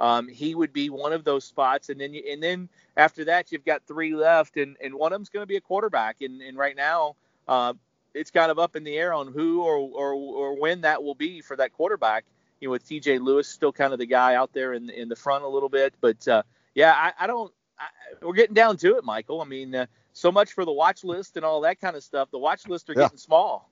Um, 0.00 0.28
he 0.28 0.54
would 0.54 0.72
be 0.72 0.90
one 0.90 1.12
of 1.12 1.24
those 1.24 1.44
spots, 1.44 1.88
and 1.88 2.00
then 2.00 2.14
you, 2.14 2.22
and 2.30 2.42
then 2.42 2.68
after 2.96 3.24
that 3.24 3.50
you've 3.50 3.64
got 3.64 3.82
three 3.86 4.14
left, 4.14 4.56
and, 4.56 4.76
and 4.82 4.94
one 4.94 5.12
of 5.12 5.18
them's 5.18 5.28
going 5.28 5.42
to 5.42 5.46
be 5.46 5.56
a 5.56 5.60
quarterback. 5.60 6.20
And, 6.20 6.40
and 6.40 6.56
right 6.56 6.76
now, 6.76 7.16
uh, 7.48 7.72
it's 8.14 8.30
kind 8.30 8.50
of 8.50 8.58
up 8.58 8.76
in 8.76 8.84
the 8.84 8.96
air 8.96 9.12
on 9.12 9.32
who 9.32 9.62
or, 9.62 9.76
or 9.76 10.14
or 10.14 10.60
when 10.60 10.82
that 10.82 11.02
will 11.02 11.14
be 11.14 11.40
for 11.40 11.56
that 11.56 11.72
quarterback. 11.72 12.24
You 12.60 12.68
know, 12.68 12.72
with 12.72 12.86
T.J. 12.86 13.18
Lewis 13.18 13.48
still 13.48 13.72
kind 13.72 13.92
of 13.92 13.98
the 13.98 14.06
guy 14.06 14.34
out 14.34 14.52
there 14.52 14.72
in 14.72 14.90
in 14.90 15.08
the 15.08 15.16
front 15.16 15.44
a 15.44 15.48
little 15.48 15.68
bit, 15.68 15.94
but 16.00 16.26
uh, 16.28 16.42
yeah, 16.74 16.92
I, 16.92 17.24
I 17.24 17.26
don't. 17.26 17.52
I, 17.78 17.86
we're 18.22 18.34
getting 18.34 18.54
down 18.54 18.76
to 18.78 18.96
it, 18.96 19.04
Michael. 19.04 19.40
I 19.40 19.44
mean, 19.44 19.74
uh, 19.74 19.86
so 20.12 20.32
much 20.32 20.52
for 20.52 20.64
the 20.64 20.72
watch 20.72 21.04
list 21.04 21.36
and 21.36 21.44
all 21.44 21.60
that 21.62 21.80
kind 21.80 21.96
of 21.96 22.02
stuff. 22.02 22.30
The 22.30 22.38
watch 22.38 22.66
lists 22.66 22.88
are 22.90 22.94
yeah. 22.94 23.04
getting 23.04 23.18
small. 23.18 23.70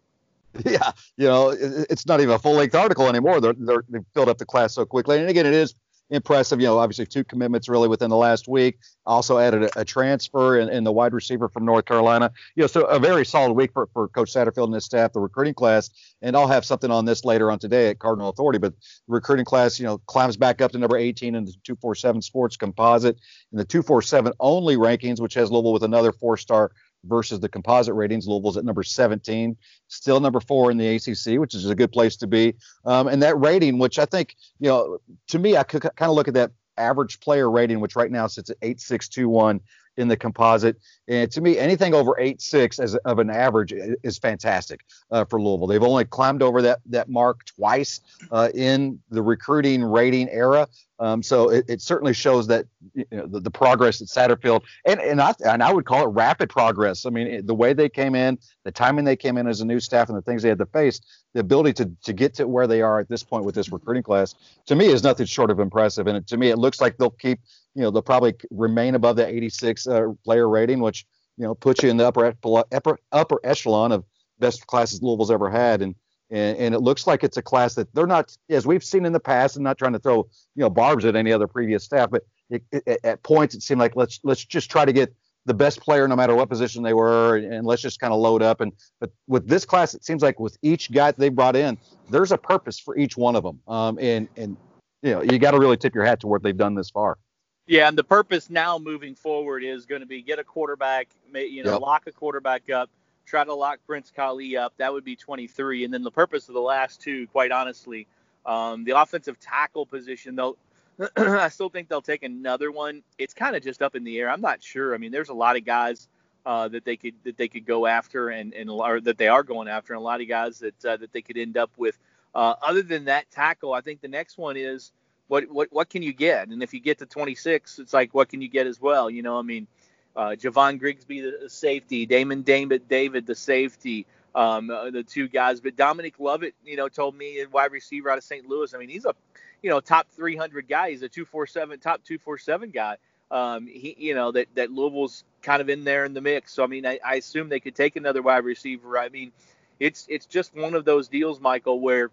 Yeah, 0.65 0.93
you 1.19 1.27
know, 1.27 1.51
it's 1.51 2.07
not 2.07 2.21
even 2.21 2.35
a 2.35 2.39
full 2.39 2.55
length 2.55 2.75
article 2.75 3.07
anymore. 3.09 3.43
They're, 3.43 3.55
they're 3.59 3.85
they've 3.91 4.05
filled 4.15 4.31
up 4.31 4.39
the 4.39 4.47
class 4.47 4.75
so 4.75 4.87
quickly. 4.87 5.19
And 5.19 5.29
again, 5.29 5.45
it 5.45 5.53
is 5.53 5.75
impressive. 6.11 6.61
You 6.61 6.67
know, 6.67 6.79
obviously 6.79 7.07
two 7.07 7.25
commitments 7.25 7.69
really 7.69 7.89
within 7.89 8.11
the 8.11 8.17
last 8.17 8.49
week. 8.49 8.79
Also 9.05 9.39
added 9.39 9.65
a, 9.65 9.81
a 9.81 9.85
transfer 9.85 10.59
in, 10.59 10.85
the 10.85 10.93
wide 10.93 11.13
receiver 11.13 11.49
from 11.49 11.65
North 11.65 11.85
Carolina. 11.85 12.31
You 12.55 12.63
know, 12.63 12.67
so 12.67 12.83
a 12.83 12.99
very 12.99 13.25
solid 13.25 13.53
week 13.53 13.73
for, 13.73 13.89
for 13.93 14.09
Coach 14.09 14.33
Satterfield 14.33 14.67
and 14.67 14.75
his 14.75 14.85
staff, 14.85 15.13
the 15.13 15.21
recruiting 15.21 15.55
class. 15.55 15.91
And 16.23 16.37
I'll 16.37 16.49
have 16.49 16.65
something 16.65 16.91
on 16.91 17.05
this 17.05 17.25
later 17.25 17.51
on 17.51 17.59
today 17.59 17.91
at 17.91 17.99
Cardinal 17.99 18.29
Authority. 18.29 18.59
But 18.59 18.73
the 18.73 19.15
recruiting 19.15 19.45
class, 19.45 19.79
you 19.79 19.87
know, 19.87 19.99
climbs 19.99 20.37
back 20.37 20.61
up 20.61 20.73
to 20.73 20.79
number 20.79 20.97
18 20.97 21.35
in 21.35 21.45
the 21.45 21.53
247 21.65 22.23
Sports 22.23 22.57
Composite 22.57 23.19
in 23.53 23.59
the 23.59 23.65
247 23.65 24.33
only 24.41 24.77
rankings, 24.77 25.21
which 25.21 25.35
has 25.35 25.51
Louisville 25.51 25.73
with 25.73 25.85
another 25.85 26.13
four-star 26.13 26.71
versus 27.05 27.41
the 27.41 27.49
composite 27.49 27.95
ratings. 27.95 28.27
Louisville's 28.27 28.57
at 28.57 28.65
number 28.65 28.83
17, 28.83 29.57
still 29.89 30.21
number 30.21 30.41
four 30.41 30.71
in 30.71 30.77
the 30.77 30.97
ACC, 30.97 31.39
which 31.39 31.55
is 31.55 31.69
a 31.69 31.75
good 31.75 31.93
place 31.93 32.17
to 32.17 32.27
be. 32.27 32.55
Um, 32.85 33.09
and 33.09 33.23
that 33.23 33.39
rating, 33.39 33.79
which 33.79 33.99
I 33.99 34.05
think, 34.05 34.37
you 34.59 34.69
know, 34.69 34.99
to 35.29 35.39
me, 35.39 35.57
I 35.57 35.63
could 35.63 35.83
kind 35.83 36.11
of 36.11 36.15
look 36.15 36.29
at 36.29 36.35
that 36.35 36.53
average 36.79 37.21
player 37.21 37.51
rating, 37.51 37.81
which 37.81 37.97
right 37.97 38.11
now 38.11 38.27
sits 38.27 38.51
at 38.51 38.57
8621. 38.63 39.61
In 39.97 40.09
the 40.09 40.17
composite. 40.17 40.77
And 41.09 41.31
to 41.33 41.41
me, 41.41 41.59
anything 41.59 41.95
over 41.95 42.19
eight 42.19 42.41
six 42.41 42.79
as 42.79 42.95
of 42.97 43.19
an 43.19 43.31
average 43.31 43.73
is 44.03 44.19
fantastic 44.19 44.81
uh, 45.11 45.25
for 45.25 45.41
Louisville. 45.41 45.67
They've 45.67 45.83
only 45.83 46.05
climbed 46.05 46.43
over 46.43 46.63
that 46.63 46.81
that 46.87 47.09
mark 47.09 47.45
twice 47.45 48.01
uh, 48.31 48.51
in 48.55 49.01
the 49.11 49.23
recruiting 49.23 49.83
rating 49.83 50.29
era. 50.31 50.69
Um, 50.99 51.23
so 51.23 51.51
it, 51.51 51.67
it, 51.69 51.83
certainly 51.83 52.15
shows 52.15 52.47
that 52.47 52.65
you 52.95 53.05
know, 53.11 53.27
the, 53.27 53.41
the, 53.41 53.51
progress 53.51 54.01
at 54.01 54.09
Satterfield, 54.09 54.63
and 54.87 54.99
and 54.99 55.21
I, 55.21 55.35
and 55.45 55.63
I 55.63 55.71
would 55.71 55.85
call 55.85 56.05
it 56.05 56.13
rapid 56.13 56.49
progress. 56.49 57.05
I 57.05 57.11
mean, 57.11 57.45
the 57.45 57.55
way 57.55 57.75
they 57.75 57.91
came 57.91 58.15
in, 58.15 58.39
the 58.65 58.73
timing 58.73 59.05
they 59.05 59.17
came 59.17 59.37
in 59.37 59.47
as 59.47 59.61
a 59.61 59.67
new 59.67 59.79
staff, 59.79 60.09
and 60.09 60.17
the 60.17 60.23
things 60.23 60.43
they 60.43 60.49
had 60.49 60.59
to 60.59 60.67
face, 60.67 61.03
the 61.35 61.41
ability 61.41 61.75
to 61.75 61.91
to 62.05 62.13
get 62.15 62.33
to 62.35 62.49
where 62.49 62.67
they 62.67 62.81
are 62.81 62.99
at 62.99 63.11
this 63.11 63.23
point 63.23 63.45
with 63.45 63.55
this 63.55 63.71
recruiting 63.71 64.03
class, 64.03 64.35
to 64.67 64.75
me 64.75 64.87
is 64.87 65.03
nothing 65.03 65.27
short 65.27 65.51
of 65.51 65.61
impressive. 65.61 66.07
And 66.07 66.17
it, 66.17 66.27
to 66.29 66.39
me, 66.39 66.49
it 66.49 66.57
looks 66.57 66.81
like 66.81 66.97
they'll 66.97 67.11
keep, 67.11 67.41
you 67.77 67.83
know, 67.83 67.91
they'll 67.91 68.03
probably 68.03 68.35
remain 68.51 68.95
above 68.95 69.17
the 69.17 69.27
86 69.27 69.87
uh, 69.87 70.07
player 70.25 70.49
rating, 70.49 70.81
which 70.81 71.07
you 71.37 71.45
know 71.45 71.55
puts 71.55 71.83
you 71.83 71.91
in 71.91 71.99
the 71.99 72.07
upper 72.07 72.35
upper 72.73 72.99
upper 73.13 73.41
echelon 73.45 73.93
of 73.93 74.03
best 74.39 74.67
classes 74.67 75.03
Louisville's 75.03 75.31
ever 75.31 75.51
had. 75.51 75.83
And 75.83 75.95
and, 76.31 76.59
and, 76.59 76.75
it 76.75 76.81
looks 76.81 77.07
like 77.07 77.23
it's 77.23 77.37
a 77.37 77.43
class 77.43 77.77
that 77.77 77.95
they're 77.95 78.05
not, 78.07 78.37
as 78.51 78.67
we've 78.67 78.83
seen 78.83 79.07
in 79.07 79.13
the 79.13 79.21
past, 79.21 79.55
and 79.55 79.63
not 79.63 79.79
trying 79.79 79.93
to 79.93 79.99
throw 80.01 80.27
you 80.57 80.63
know 80.63 80.71
barbs 80.71 81.05
at 81.05 81.15
any 81.15 81.33
other 81.33 81.47
previous 81.47 81.85
staff, 81.85 82.11
but 82.11 82.23
it, 82.51 82.65
it, 82.73 82.99
at 83.05 83.23
points 83.23 83.55
it 83.55 83.63
seemed 83.63 83.81
like 83.81 83.95
let's 83.95 84.21
let's 84.25 84.45
just 84.45 84.71
try 84.71 84.87
to 84.87 84.93
get 84.93 85.15
the 85.45 85.55
best 85.55 85.81
player 85.81 86.09
no 86.09 86.17
matter 86.17 86.35
what 86.35 86.49
position 86.49 86.83
they 86.83 86.95
were, 86.95 87.37
and, 87.37 87.53
and 87.53 87.67
let's 87.67 87.83
just 87.83 88.01
kind 88.01 88.13
of 88.13 88.19
load 88.19 88.43
up. 88.43 88.63
And 88.63 88.73
but 89.01 89.11
with 89.29 89.47
this 89.47 89.67
class, 89.67 89.95
it 89.95 90.03
seems 90.03 90.23
like 90.23 90.41
with 90.41 90.57
each 90.63 90.91
guy 90.91 91.09
that 91.09 91.19
they 91.19 91.29
brought 91.29 91.57
in, 91.57 91.77
there's 92.11 92.33
a 92.33 92.39
purpose 92.39 92.81
for 92.81 92.97
each 92.97 93.19
one 93.19 93.37
of 93.37 93.43
them. 93.43 93.61
Um, 93.69 93.99
and 94.01 94.29
and 94.37 94.57
you 95.03 95.13
know 95.13 95.23
you 95.23 95.39
got 95.39 95.51
to 95.51 95.61
really 95.61 95.77
tip 95.77 95.95
your 95.95 96.05
hat 96.05 96.21
to 96.21 96.27
what 96.27 96.43
they've 96.43 96.57
done 96.57 96.75
this 96.75 96.89
far. 96.89 97.19
Yeah, 97.67 97.89
and 97.89 97.99
the 97.99 98.05
purpose 98.05 98.49
now 98.49 98.79
moving 98.79 99.15
forward 99.15 99.65
is 99.65 99.87
going 99.87 100.01
to 100.01 100.07
be 100.07 100.23
get 100.23 100.39
a 100.39 100.45
quarterback, 100.45 101.09
you 101.35 101.65
know, 101.65 101.73
yep. 101.73 101.81
lock 101.81 102.07
a 102.07 102.13
quarterback 102.13 102.71
up 102.71 102.91
try 103.27 103.45
to 103.45 103.55
lock 103.55 103.81
Prince 103.87 104.13
Kollie 104.15 104.57
up. 104.57 104.73
That 104.79 104.93
would 104.93 105.05
be 105.05 105.17
23. 105.17 105.85
And 105.85 105.93
then 105.93 106.03
the 106.03 106.11
purpose 106.11 106.49
of 106.49 106.55
the 106.55 106.61
last 106.61 107.01
two, 107.01 107.27
quite 107.29 107.51
honestly, 107.53 108.07
um, 108.47 108.85
the 108.85 108.93
offensive 108.93 109.39
tackle 109.39 109.85
position, 109.85 110.37
they'll. 110.37 110.57
I 111.17 111.51
still 111.51 111.69
think 111.69 111.91
they'll 111.91 112.01
take 112.01 112.23
another 112.23 112.71
one. 112.71 113.03
It's 113.19 113.35
kind 113.35 113.55
of 113.55 113.63
just 113.63 113.83
up 113.83 113.95
in 113.97 114.03
the 114.03 114.19
air. 114.19 114.31
I'm 114.31 114.41
not 114.41 114.63
sure. 114.63 114.95
I 114.95 114.99
mean, 114.99 115.13
there's 115.13 115.29
a 115.29 115.35
lot 115.35 115.57
of 115.57 115.65
guys 115.67 116.09
uh, 116.47 116.69
that 116.69 116.87
they 116.87 116.97
could 116.97 117.13
that 117.25 117.37
they 117.37 117.49
could 117.49 117.67
go 117.67 117.85
after, 117.85 118.31
and 118.31 118.55
and 118.55 118.71
or 118.71 118.99
that 119.03 119.19
they 119.19 119.29
are 119.29 119.43
going 119.43 119.69
after, 119.69 119.93
and 119.93 120.01
a 120.01 120.03
lot 120.03 120.23
of 120.23 120.29
guys 120.29 120.61
that 120.61 120.85
uh, 120.87 120.97
that 120.97 121.13
they 121.13 121.21
could 121.21 121.37
end 121.37 121.59
up 121.59 121.71
with. 121.77 121.99
Uh, 122.35 122.55
other 122.63 122.81
than 122.81 123.05
that 123.07 123.31
tackle, 123.31 123.75
I 123.75 123.83
think 123.83 124.01
the 124.01 124.09
next 124.09 124.39
one 124.39 124.57
is 124.57 124.93
what 125.29 125.51
what 125.51 125.69
what 125.73 125.89
can 125.89 126.03
you 126.03 126.13
get? 126.13 126.49
And 126.49 126.63
if 126.63 126.75
you 126.75 126.81
get 126.81 126.99
to 126.99 127.07
26, 127.07 127.79
it's 127.79 127.93
like 127.93 128.15
what 128.15 128.29
can 128.29 128.41
you 128.41 128.49
get 128.49 128.67
as 128.67 128.81
well? 128.81 129.11
You 129.11 129.23
know, 129.23 129.39
I 129.39 129.43
mean, 129.43 129.67
uh, 130.15 130.31
Javon 130.31 130.79
Grigsby, 130.79 131.21
the 131.21 131.51
safety, 131.51 132.07
Damon 132.07 132.43
David, 132.43 132.89
David, 132.89 133.27
the 133.27 133.35
safety, 133.35 134.07
um, 134.35 134.71
uh, 134.71 134.91
the 134.91 135.03
two 135.03 135.29
guys. 135.29 135.61
But 135.61 135.77
Dominic 135.77 136.15
Lovett, 136.19 136.55
you 136.65 136.77
know, 136.77 136.89
told 136.89 137.17
me 137.17 137.41
a 137.41 137.49
wide 137.49 137.73
receiver 137.73 138.11
out 138.11 138.19
of 138.19 138.25
St. 138.25 138.49
Louis. 138.49 138.73
I 138.75 138.79
mean, 138.79 138.89
he's 138.89 139.05
a, 139.05 139.15
you 139.63 139.71
know, 139.71 139.81
top 139.81 140.09
300 140.13 140.69
guy. 140.69 140.91
He's 140.91 141.03
a 141.03 141.09
247, 141.09 141.81
top 141.81 142.05
247 142.05 142.71
guy. 142.71 142.97
Um, 143.31 143.67
he, 143.67 143.97
you 143.99 144.15
know, 144.15 144.31
that 144.33 144.47
that 144.55 144.71
Louisville's 144.71 145.25
kind 145.43 145.61
of 145.61 145.69
in 145.69 145.83
there 145.85 146.05
in 146.05 146.15
the 146.15 146.21
mix. 146.21 146.53
So 146.53 146.63
I 146.63 146.69
mean, 146.69 146.87
I, 146.87 147.01
I 147.05 147.17
assume 147.17 147.49
they 147.49 147.61
could 147.61 147.75
take 147.75 147.97
another 147.97 148.23
wide 148.23 148.45
receiver. 148.45 148.97
I 148.99 149.09
mean, 149.09 149.33
it's 149.81 150.07
it's 150.09 150.27
just 150.27 150.55
one 150.55 150.75
of 150.75 150.85
those 150.85 151.09
deals, 151.09 151.41
Michael, 151.41 151.81
where, 151.81 152.11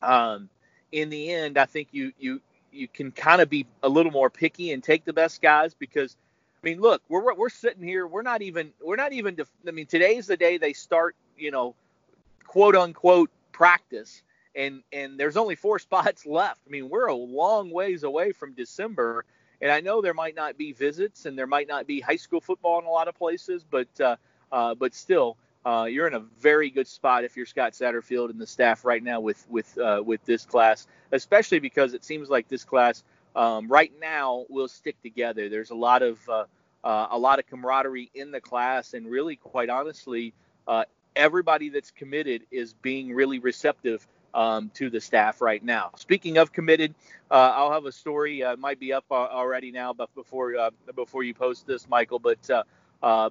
um, 0.00 0.48
in 0.92 1.10
the 1.10 1.32
end, 1.32 1.58
I 1.58 1.66
think 1.66 1.88
you 1.92 2.12
you 2.18 2.40
you 2.72 2.88
can 2.88 3.10
kind 3.10 3.40
of 3.40 3.48
be 3.48 3.66
a 3.82 3.88
little 3.88 4.12
more 4.12 4.30
picky 4.30 4.72
and 4.72 4.82
take 4.82 5.04
the 5.04 5.12
best 5.12 5.42
guys 5.42 5.74
because 5.74 6.16
I 6.62 6.66
mean, 6.66 6.80
look, 6.80 7.02
we're 7.08 7.34
we're 7.34 7.48
sitting 7.48 7.82
here. 7.82 8.06
We're 8.06 8.22
not 8.22 8.42
even 8.42 8.72
we're 8.82 8.96
not 8.96 9.12
even. 9.12 9.36
Def- 9.36 9.50
I 9.66 9.70
mean, 9.70 9.86
today's 9.86 10.26
the 10.26 10.36
day 10.36 10.58
they 10.58 10.72
start. 10.72 11.14
You 11.36 11.50
know, 11.50 11.74
quote 12.46 12.74
unquote 12.74 13.30
practice, 13.52 14.22
and 14.56 14.82
and 14.92 15.18
there's 15.18 15.36
only 15.36 15.54
four 15.54 15.78
spots 15.78 16.26
left. 16.26 16.60
I 16.66 16.70
mean, 16.70 16.88
we're 16.88 17.06
a 17.06 17.14
long 17.14 17.70
ways 17.70 18.02
away 18.02 18.32
from 18.32 18.54
December, 18.54 19.24
and 19.62 19.70
I 19.70 19.80
know 19.80 20.00
there 20.00 20.14
might 20.14 20.34
not 20.34 20.58
be 20.58 20.72
visits 20.72 21.26
and 21.26 21.38
there 21.38 21.46
might 21.46 21.68
not 21.68 21.86
be 21.86 22.00
high 22.00 22.16
school 22.16 22.40
football 22.40 22.80
in 22.80 22.86
a 22.86 22.90
lot 22.90 23.08
of 23.08 23.14
places, 23.14 23.64
but 23.68 23.88
uh, 24.00 24.16
uh, 24.50 24.74
but 24.74 24.94
still. 24.94 25.36
Uh, 25.66 25.84
you're 25.84 26.06
in 26.06 26.14
a 26.14 26.24
very 26.40 26.70
good 26.70 26.86
spot 26.86 27.24
if 27.24 27.36
you're 27.36 27.46
Scott 27.46 27.72
Satterfield 27.72 28.30
and 28.30 28.40
the 28.40 28.46
staff 28.46 28.84
right 28.84 29.02
now 29.02 29.20
with 29.20 29.44
with 29.48 29.76
uh, 29.78 30.02
with 30.04 30.24
this 30.24 30.44
class, 30.44 30.86
especially 31.12 31.58
because 31.58 31.94
it 31.94 32.04
seems 32.04 32.30
like 32.30 32.48
this 32.48 32.64
class 32.64 33.02
um, 33.34 33.68
right 33.68 33.92
now 34.00 34.44
will 34.48 34.68
stick 34.68 35.00
together. 35.02 35.48
There's 35.48 35.70
a 35.70 35.74
lot 35.74 36.02
of 36.02 36.18
uh, 36.28 36.44
uh, 36.82 37.08
a 37.10 37.18
lot 37.18 37.38
of 37.38 37.46
camaraderie 37.46 38.10
in 38.14 38.30
the 38.30 38.40
class, 38.40 38.94
and 38.94 39.06
really, 39.06 39.36
quite 39.36 39.70
honestly, 39.70 40.34
uh, 40.66 40.84
everybody 41.16 41.68
that's 41.68 41.90
committed 41.90 42.42
is 42.50 42.74
being 42.74 43.14
really 43.14 43.38
receptive 43.38 44.06
um, 44.34 44.70
to 44.74 44.90
the 44.90 45.00
staff 45.00 45.40
right 45.40 45.62
now. 45.62 45.90
Speaking 45.96 46.38
of 46.38 46.52
committed, 46.52 46.94
uh, 47.30 47.52
I'll 47.54 47.72
have 47.72 47.84
a 47.84 47.92
story. 47.92 48.42
Uh, 48.42 48.56
might 48.56 48.80
be 48.80 48.92
up 48.92 49.04
already 49.10 49.70
now, 49.70 49.92
but 49.92 50.14
before 50.14 50.70
before 50.94 51.22
you 51.22 51.34
post 51.34 51.66
this, 51.66 51.88
Michael, 51.88 52.18
but 52.18 52.38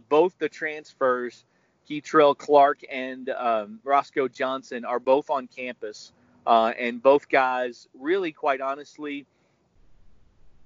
both 0.09 0.37
the 0.39 0.49
transfers. 0.49 1.45
Kei'Trel 1.89 2.37
Clark 2.37 2.81
and 2.91 3.29
um, 3.29 3.79
Roscoe 3.83 4.27
Johnson 4.27 4.85
are 4.85 4.99
both 4.99 5.29
on 5.29 5.47
campus, 5.47 6.11
and 6.45 7.01
both 7.01 7.29
guys 7.29 7.87
really, 7.97 8.31
quite 8.31 8.61
honestly, 8.61 9.25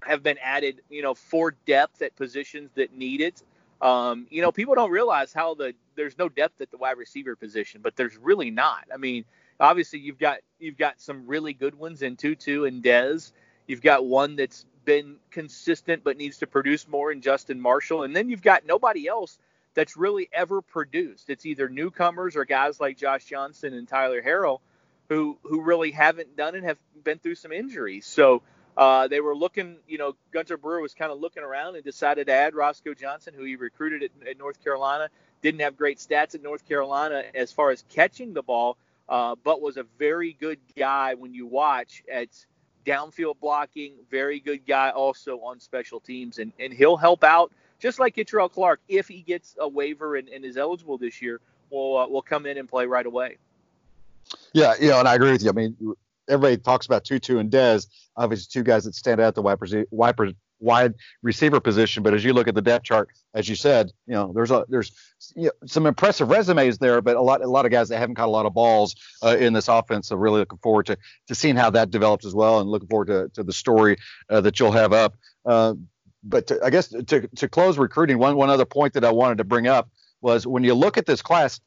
have 0.04 0.24
been 0.24 0.38
added, 0.42 0.82
you 0.90 1.02
know, 1.02 1.14
for 1.14 1.56
depth 1.66 2.02
at 2.02 2.16
positions 2.16 2.72
that 2.76 2.96
need 2.96 3.22
it. 3.22 3.44
Um, 3.82 4.28
you 4.30 4.42
know, 4.42 4.52
people 4.52 4.76
don't 4.76 4.92
realize 4.92 5.34
how 5.34 5.56
the 5.56 5.74
there's 5.96 6.18
no 6.18 6.30
depth 6.30 6.62
at 6.62 6.72
the 6.72 6.78
wide 6.78 6.98
receiver 6.98 7.36
position, 7.36 7.82
but 7.84 7.96
there's 7.96 8.18
really 8.18 8.52
not. 8.52 8.86
I 8.94 8.98
mean, 8.98 9.26
obviously 9.60 10.00
you've 10.00 10.20
got 10.20 10.40
you've 10.60 10.78
got 10.78 11.02
some 11.02 11.28
really 11.28 11.54
good 11.54 11.76
ones 11.76 12.02
in 12.02 12.16
Tutu 12.16 12.66
and 12.66 12.84
Dez. 12.84 13.32
You've 13.68 13.82
got 13.82 14.06
one 14.06 14.36
that's 14.36 14.66
been 14.86 15.18
consistent 15.30 16.04
but 16.04 16.18
needs 16.18 16.38
to 16.40 16.48
produce 16.48 16.88
more 16.88 17.12
in 17.12 17.22
Justin 17.22 17.60
Marshall, 17.60 18.04
and 18.04 18.16
then 18.16 18.30
you've 18.30 18.42
got 18.42 18.66
nobody 18.66 19.08
else 19.08 19.38
that's 19.74 19.96
really 19.98 20.30
ever 20.34 20.62
produced. 20.62 21.30
It's 21.30 21.46
either 21.46 21.70
newcomers 21.70 22.36
or 22.36 22.46
guys 22.46 22.80
like 22.80 22.98
Josh 22.98 23.26
Johnson 23.26 23.74
and 23.74 23.88
Tyler 23.88 24.22
Harrell 24.22 24.60
who 25.12 25.38
who 25.44 25.62
really 25.62 25.92
haven't 25.92 26.38
done 26.38 26.56
it, 26.56 26.64
have 26.64 26.78
been 27.04 27.20
through 27.20 27.36
some 27.36 27.52
injuries. 27.52 28.06
So 28.06 28.44
uh, 28.78 29.10
they 29.10 29.20
were 29.20 29.36
looking, 29.36 29.76
you 29.86 29.98
know, 29.98 30.16
Gunter 30.32 30.56
Brewer 30.56 30.80
was 30.80 30.94
kind 30.94 31.12
of 31.12 31.20
looking 31.20 31.44
around 31.44 31.76
and 31.76 31.84
decided 31.84 32.28
to 32.28 32.34
add 32.34 32.56
Roscoe 32.56 32.94
Johnson, 32.94 33.34
who 33.36 33.44
he 33.44 33.58
recruited 33.58 34.04
at, 34.04 34.28
at, 34.30 34.38
North 34.38 34.64
Carolina. 34.64 35.10
Didn't 35.42 35.60
have 35.60 35.76
great 35.76 35.98
stats 35.98 36.34
at 36.34 36.42
North 36.42 36.66
Carolina 36.66 37.24
as 37.36 37.52
far 37.52 37.72
as 37.72 37.84
catching 37.90 38.34
the 38.34 38.42
ball, 38.42 38.78
uh, 39.10 39.36
but 39.44 39.62
was 39.62 39.76
a 39.76 39.84
very 40.00 40.32
good 40.32 40.60
guy 40.78 41.16
when 41.16 41.34
you 41.34 41.46
watch 41.46 42.04
at 42.10 42.30
downfield 42.86 43.38
blocking. 43.42 43.96
Very 44.10 44.40
good 44.40 44.66
guy 44.66 44.92
also 44.92 45.40
on 45.42 45.60
special 45.60 46.00
teams, 46.00 46.40
and, 46.40 46.54
and 46.58 46.72
he'll 46.72 46.96
help 46.96 47.26
out 47.26 47.52
just 47.82 48.00
like 48.00 48.16
Kei'Trel 48.16 48.52
Clark 48.52 48.80
if 48.88 49.08
he 49.08 49.22
gets 49.22 49.56
a 49.60 49.68
waiver 49.68 50.16
and, 50.16 50.30
and 50.30 50.46
is 50.46 50.56
eligible 50.56 50.98
this 50.98 51.22
year. 51.22 51.42
Will 51.70 51.98
uh, 51.98 52.08
will 52.08 52.22
come 52.22 52.46
in 52.46 52.58
and 52.58 52.68
play 52.68 52.86
right 52.86 53.06
away. 53.06 53.38
Yeah, 54.54 54.74
you 54.80 54.90
know, 54.90 55.00
and 55.00 55.08
I 55.08 55.16
agree 55.16 55.32
with 55.32 55.44
you. 55.44 55.50
I 55.50 55.54
mean, 55.54 55.76
everybody 56.30 56.58
talks 56.58 56.86
about 56.86 57.06
Tutu 57.06 57.38
and 57.38 57.50
Dez, 57.50 57.88
obviously 58.16 58.48
two 58.52 58.64
guys 58.64 58.84
that 58.84 58.96
stand 58.96 59.20
out 59.20 59.28
at 59.28 59.36
the 59.36 59.42
wide, 59.42 60.36
wide 60.60 60.94
receiver 61.22 61.60
position. 61.60 62.04
But 62.04 62.14
as 62.14 62.24
you 62.24 62.34
look 62.34 62.48
at 62.48 62.56
the 62.56 62.62
depth 62.62 62.86
chart, 62.86 63.10
as 63.34 63.48
you 63.50 63.56
said, 63.56 63.92
you 64.06 64.14
know 64.14 64.32
there's 64.34 64.52
a 64.52 64.66
there's 64.70 64.92
you 65.36 65.46
know, 65.46 65.52
some 65.66 65.86
impressive 65.86 66.30
resumes 66.30 66.78
there, 66.78 67.02
but 67.02 67.16
a 67.16 67.22
lot 67.22 67.42
a 67.42 67.48
lot 67.48 67.66
of 67.66 67.72
guys 67.72 67.90
that 67.90 67.98
haven't 67.98 68.16
caught 68.16 68.28
a 68.28 68.32
lot 68.32 68.46
of 68.46 68.54
balls 68.54 68.96
uh, 69.24 69.38
in 69.38 69.54
this 69.54 69.68
offense. 69.68 70.10
So 70.10 70.16
really 70.16 70.40
looking 70.40 70.60
forward 70.60 70.88
to 70.88 70.98
to 71.28 71.36
seeing 71.36 71.56
how 71.56 71.70
that 71.72 71.92
develops 71.92 72.26
as 72.26 72.36
well, 72.36 72.60
and 72.60 72.70
looking 72.70 72.90
forward 72.90 73.08
to 73.08 73.30
to 73.34 73.44
the 73.44 73.54
story 73.54 73.98
uh, 74.30 74.42
that 74.42 74.60
you'll 74.60 74.72
have 74.72 74.94
up. 74.94 75.16
Uh, 75.46 75.74
but 76.24 76.48
to, 76.48 76.60
I 76.64 76.70
guess 76.70 76.88
to 76.88 77.28
to 77.28 77.48
close 77.50 77.78
recruiting, 77.78 78.18
one 78.18 78.36
one 78.36 78.50
other 78.50 78.66
point 78.66 78.94
that 78.94 79.04
I 79.04 79.12
wanted 79.12 79.38
to 79.40 79.44
bring 79.44 79.68
up 79.68 79.90
was 80.22 80.46
when 80.46 80.64
you 80.64 80.74
look 80.74 80.98
at 80.98 81.06
this 81.06 81.22
class, 81.22 81.60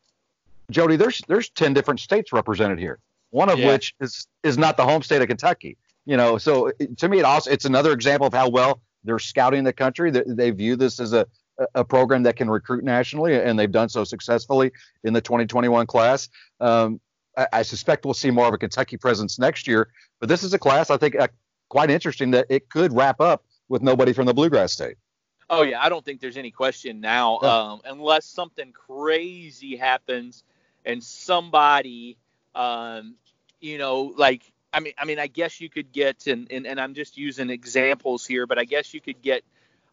Jody, 0.71 0.97
there's 0.97 1.21
there's 1.29 1.51
ten 1.51 1.75
different 1.75 2.01
states 2.01 2.33
represented 2.33 2.79
here 2.79 3.01
one 3.35 3.49
of 3.51 3.59
yeah. 3.59 3.67
which 3.67 3.95
is 4.01 4.29
is 4.45 4.57
not 4.57 4.77
the 4.77 4.85
home 4.85 5.03
state 5.03 5.21
of 5.21 5.27
Kentucky. 5.27 5.77
You 6.07 6.17
know, 6.17 6.39
so 6.39 6.71
to 6.99 7.09
me, 7.09 7.19
it 7.19 7.25
also 7.25 7.51
it's 7.51 7.65
another 7.65 7.93
example 7.93 8.29
of 8.29 8.33
how 8.33 8.49
well 8.49 8.81
they're 9.03 9.19
scouting 9.19 9.65
the 9.65 9.73
country. 9.73 10.13
They, 10.13 10.23
they 10.25 10.51
view 10.51 10.77
this 10.77 11.01
as 11.01 11.13
a 11.13 11.27
a 11.75 11.85
program 11.85 12.23
that 12.25 12.37
can 12.37 12.49
recruit 12.49 12.85
nationally, 12.85 13.37
and 13.37 13.59
they've 13.59 13.71
done 13.71 13.89
so 13.89 14.05
successfully 14.05 14.71
in 15.03 15.13
the 15.13 15.21
2021 15.21 15.87
class. 15.87 16.29
Um, 16.61 17.01
I, 17.37 17.47
I, 17.53 17.63
suspect 17.63 18.05
we'll 18.05 18.15
see 18.15 18.31
more 18.31 18.47
of 18.47 18.55
a 18.55 18.59
Kentucky 18.59 18.97
presence 18.97 19.39
next 19.39 19.69
year, 19.69 19.89
but 20.19 20.29
this 20.29 20.43
is 20.43 20.53
a 20.53 20.59
class 20.59 20.91
I 20.91 20.97
think 20.97 21.15
uh, 21.15 21.29
quite 21.69 21.91
interesting 21.91 22.33
that 22.33 22.47
it 22.49 22.69
could 22.71 22.93
wrap 22.93 23.21
up 23.21 23.45
with 23.69 23.83
nobody 23.83 24.13
from 24.13 24.27
the 24.27 24.35
Bluegrass 24.35 24.73
State. 24.73 24.97
Oh 25.51 25.63
yeah, 25.63 25.83
I 25.83 25.89
don't 25.89 26.05
think 26.05 26.21
there's 26.21 26.37
any 26.37 26.51
question 26.51 27.01
now, 27.01 27.39
um, 27.41 27.81
unless 27.85 28.25
something 28.25 28.73
crazy 28.73 29.77
happens 29.77 30.43
and 30.85 31.03
somebody 31.03 32.17
um, 32.55 33.15
you 33.61 33.79
know, 33.79 34.15
like 34.17 34.43
I 34.73 34.81
mean, 34.81 34.93
I 34.99 35.05
mean, 35.05 35.19
I 35.19 35.27
guess 35.27 35.61
you 35.61 35.71
could 35.71 35.93
get, 35.93 36.27
and, 36.27 36.51
and, 36.51 36.67
and 36.67 36.81
I'm 36.81 36.95
just 36.95 37.17
using 37.17 37.51
examples 37.51 38.27
here, 38.27 38.47
but 38.47 38.59
I 38.59 38.65
guess 38.65 38.93
you 38.93 39.01
could 39.01 39.23
get, 39.23 39.45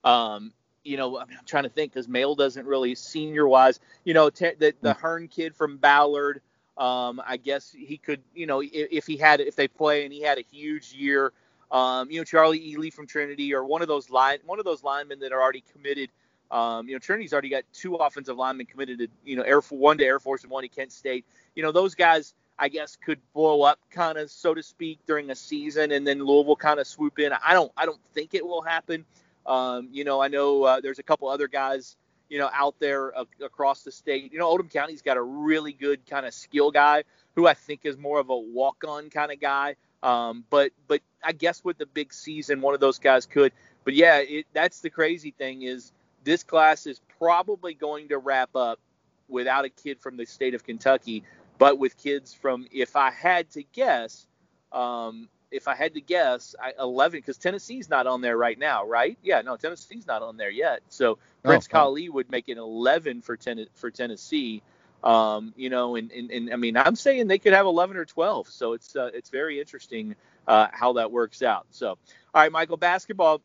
um, 0.03 0.53
you 0.83 0.97
know, 0.97 1.17
I 1.17 1.23
am 1.23 1.29
trying 1.45 1.63
to 1.63 1.69
think 1.69 1.93
because 1.93 2.07
Male 2.07 2.33
doesn't 2.33 2.65
really 2.65 2.95
senior 2.95 3.47
wise. 3.47 3.79
You 4.03 4.15
know, 4.15 4.29
te- 4.31 4.55
the 4.57 4.73
the 4.81 4.93
Hearn 4.93 5.27
kid 5.27 5.55
from 5.55 5.77
Ballard. 5.77 6.41
Um, 6.77 7.21
I 7.25 7.37
guess 7.37 7.71
he 7.71 7.97
could, 7.97 8.23
you 8.33 8.47
know, 8.47 8.61
if, 8.61 8.71
if, 8.91 9.05
he 9.05 9.17
had 9.17 9.39
if 9.39 9.55
they 9.55 9.67
play 9.67 10.03
and 10.03 10.11
he 10.11 10.21
had 10.21 10.39
a 10.39 10.43
huge 10.51 10.93
year. 10.93 11.31
Um, 11.71 12.11
you 12.11 12.17
know, 12.17 12.23
Charlie 12.23 12.71
Ely 12.71 12.89
from 12.89 13.07
Trinity 13.07 13.53
or 13.53 13.63
one 13.63 13.81
of 13.81 13.87
those 13.87 14.09
line 14.09 14.39
one 14.45 14.59
of 14.59 14.65
those 14.65 14.83
linemen 14.83 15.19
that 15.19 15.31
are 15.31 15.41
already 15.41 15.63
committed. 15.73 16.09
Um, 16.51 16.87
you 16.89 16.93
know, 16.93 16.99
Trinity's 16.99 17.31
already 17.31 17.49
got 17.49 17.63
two 17.73 17.95
offensive 17.95 18.35
linemen 18.35 18.65
committed 18.65 18.99
to, 18.99 19.07
you 19.23 19.37
know, 19.37 19.43
Air 19.43 19.61
one 19.61 19.97
to 19.99 20.03
Air 20.03 20.19
Force 20.19 20.43
and 20.43 20.51
one 20.51 20.63
to 20.63 20.67
Kent 20.67 20.91
State. 20.91 21.25
You 21.55 21.63
know, 21.63 21.71
those 21.71 21.95
guys 21.95 22.33
I 22.59 22.67
guess 22.69 22.97
could 22.97 23.19
blow 23.33 23.63
up 23.63 23.79
kind 23.89 24.17
of 24.17 24.29
so 24.29 24.53
to 24.53 24.61
speak 24.61 24.99
during 25.07 25.31
a 25.31 25.35
season 25.35 25.91
and 25.91 26.05
then 26.05 26.19
Louisville 26.19 26.55
kind 26.55 26.79
of 26.79 26.87
swoop 26.87 27.19
in. 27.19 27.31
I 27.33 27.53
don't 27.53 27.71
I 27.77 27.85
don't 27.85 27.99
think 28.13 28.33
it 28.33 28.45
will 28.45 28.61
happen. 28.61 29.05
Um, 29.45 29.89
you 29.91 30.03
know, 30.03 30.21
I 30.21 30.27
know 30.27 30.63
uh, 30.63 30.81
there's 30.81 30.99
a 30.99 31.03
couple 31.03 31.27
other 31.29 31.47
guys, 31.47 31.95
you 32.29 32.37
know, 32.37 32.49
out 32.53 32.75
there 32.79 33.17
uh, 33.17 33.25
across 33.43 33.83
the 33.83 33.91
state. 33.91 34.31
You 34.31 34.39
know, 34.39 34.45
Oldham 34.45 34.69
County's 34.69 35.01
got 35.01 35.17
a 35.17 35.21
really 35.21 35.73
good 35.73 36.05
kind 36.05 36.25
of 36.25 36.33
skill 36.33 36.69
guy 36.69 37.03
who 37.35 37.47
I 37.47 37.53
think 37.53 37.81
is 37.85 37.97
more 37.97 38.19
of 38.19 38.29
a 38.29 38.37
walk-on 38.37 39.09
kind 39.09 39.31
of 39.31 39.39
guy. 39.39 39.75
Um, 40.03 40.45
but 40.49 40.71
but 40.87 41.01
I 41.23 41.31
guess 41.31 41.63
with 41.63 41.77
the 41.77 41.85
big 41.85 42.13
season, 42.13 42.61
one 42.61 42.73
of 42.73 42.79
those 42.79 42.99
guys 42.99 43.25
could. 43.25 43.51
But 43.83 43.93
yeah, 43.95 44.17
it, 44.17 44.45
that's 44.53 44.81
the 44.81 44.89
crazy 44.89 45.31
thing 45.31 45.63
is 45.63 45.91
this 46.23 46.43
class 46.43 46.85
is 46.85 47.01
probably 47.17 47.73
going 47.73 48.09
to 48.09 48.17
wrap 48.17 48.55
up 48.55 48.79
without 49.27 49.65
a 49.65 49.69
kid 49.69 49.99
from 49.99 50.17
the 50.17 50.25
state 50.25 50.53
of 50.53 50.63
Kentucky, 50.63 51.23
but 51.57 51.79
with 51.79 51.97
kids 51.97 52.33
from, 52.33 52.67
if 52.71 52.95
I 52.95 53.11
had 53.11 53.49
to 53.51 53.63
guess, 53.63 54.27
um, 54.71 55.29
if 55.49 55.67
I 55.67 55.75
had 55.75 55.93
to 55.95 56.01
guess, 56.01 56.55
I, 56.61 56.73
11 56.79 57.19
because 57.19 57.37
Tennessee's 57.37 57.89
not 57.89 58.07
on 58.07 58.21
there 58.21 58.37
right 58.37 58.57
now, 58.57 58.85
right? 58.85 59.17
Yeah, 59.23 59.41
no, 59.41 59.57
Tennessee's 59.57 60.07
not 60.07 60.21
on 60.21 60.37
there 60.37 60.49
yet. 60.49 60.81
So 60.89 61.17
Prince 61.43 61.67
oh, 61.71 61.77
Kollie 61.77 62.09
would 62.09 62.29
make 62.29 62.49
an 62.49 62.57
11 62.57 63.21
for 63.21 63.35
ten, 63.35 63.65
for 63.73 63.89
Tennessee. 63.89 64.61
Um, 65.03 65.53
you 65.55 65.69
know, 65.69 65.95
and, 65.95 66.11
and, 66.11 66.29
and 66.31 66.53
I 66.53 66.55
mean, 66.57 66.77
I'm 66.77 66.95
saying 66.95 67.27
they 67.27 67.39
could 67.39 67.53
have 67.53 67.65
11 67.65 67.97
or 67.97 68.05
12. 68.05 68.47
So 68.49 68.73
it's 68.73 68.95
uh, 68.95 69.09
it's 69.13 69.29
very 69.29 69.59
interesting 69.59 70.15
uh, 70.47 70.67
how 70.71 70.93
that 70.93 71.11
works 71.11 71.41
out. 71.41 71.65
So, 71.71 71.89
all 71.89 71.97
right, 72.35 72.51
Michael, 72.51 72.77
basketball 72.77 73.41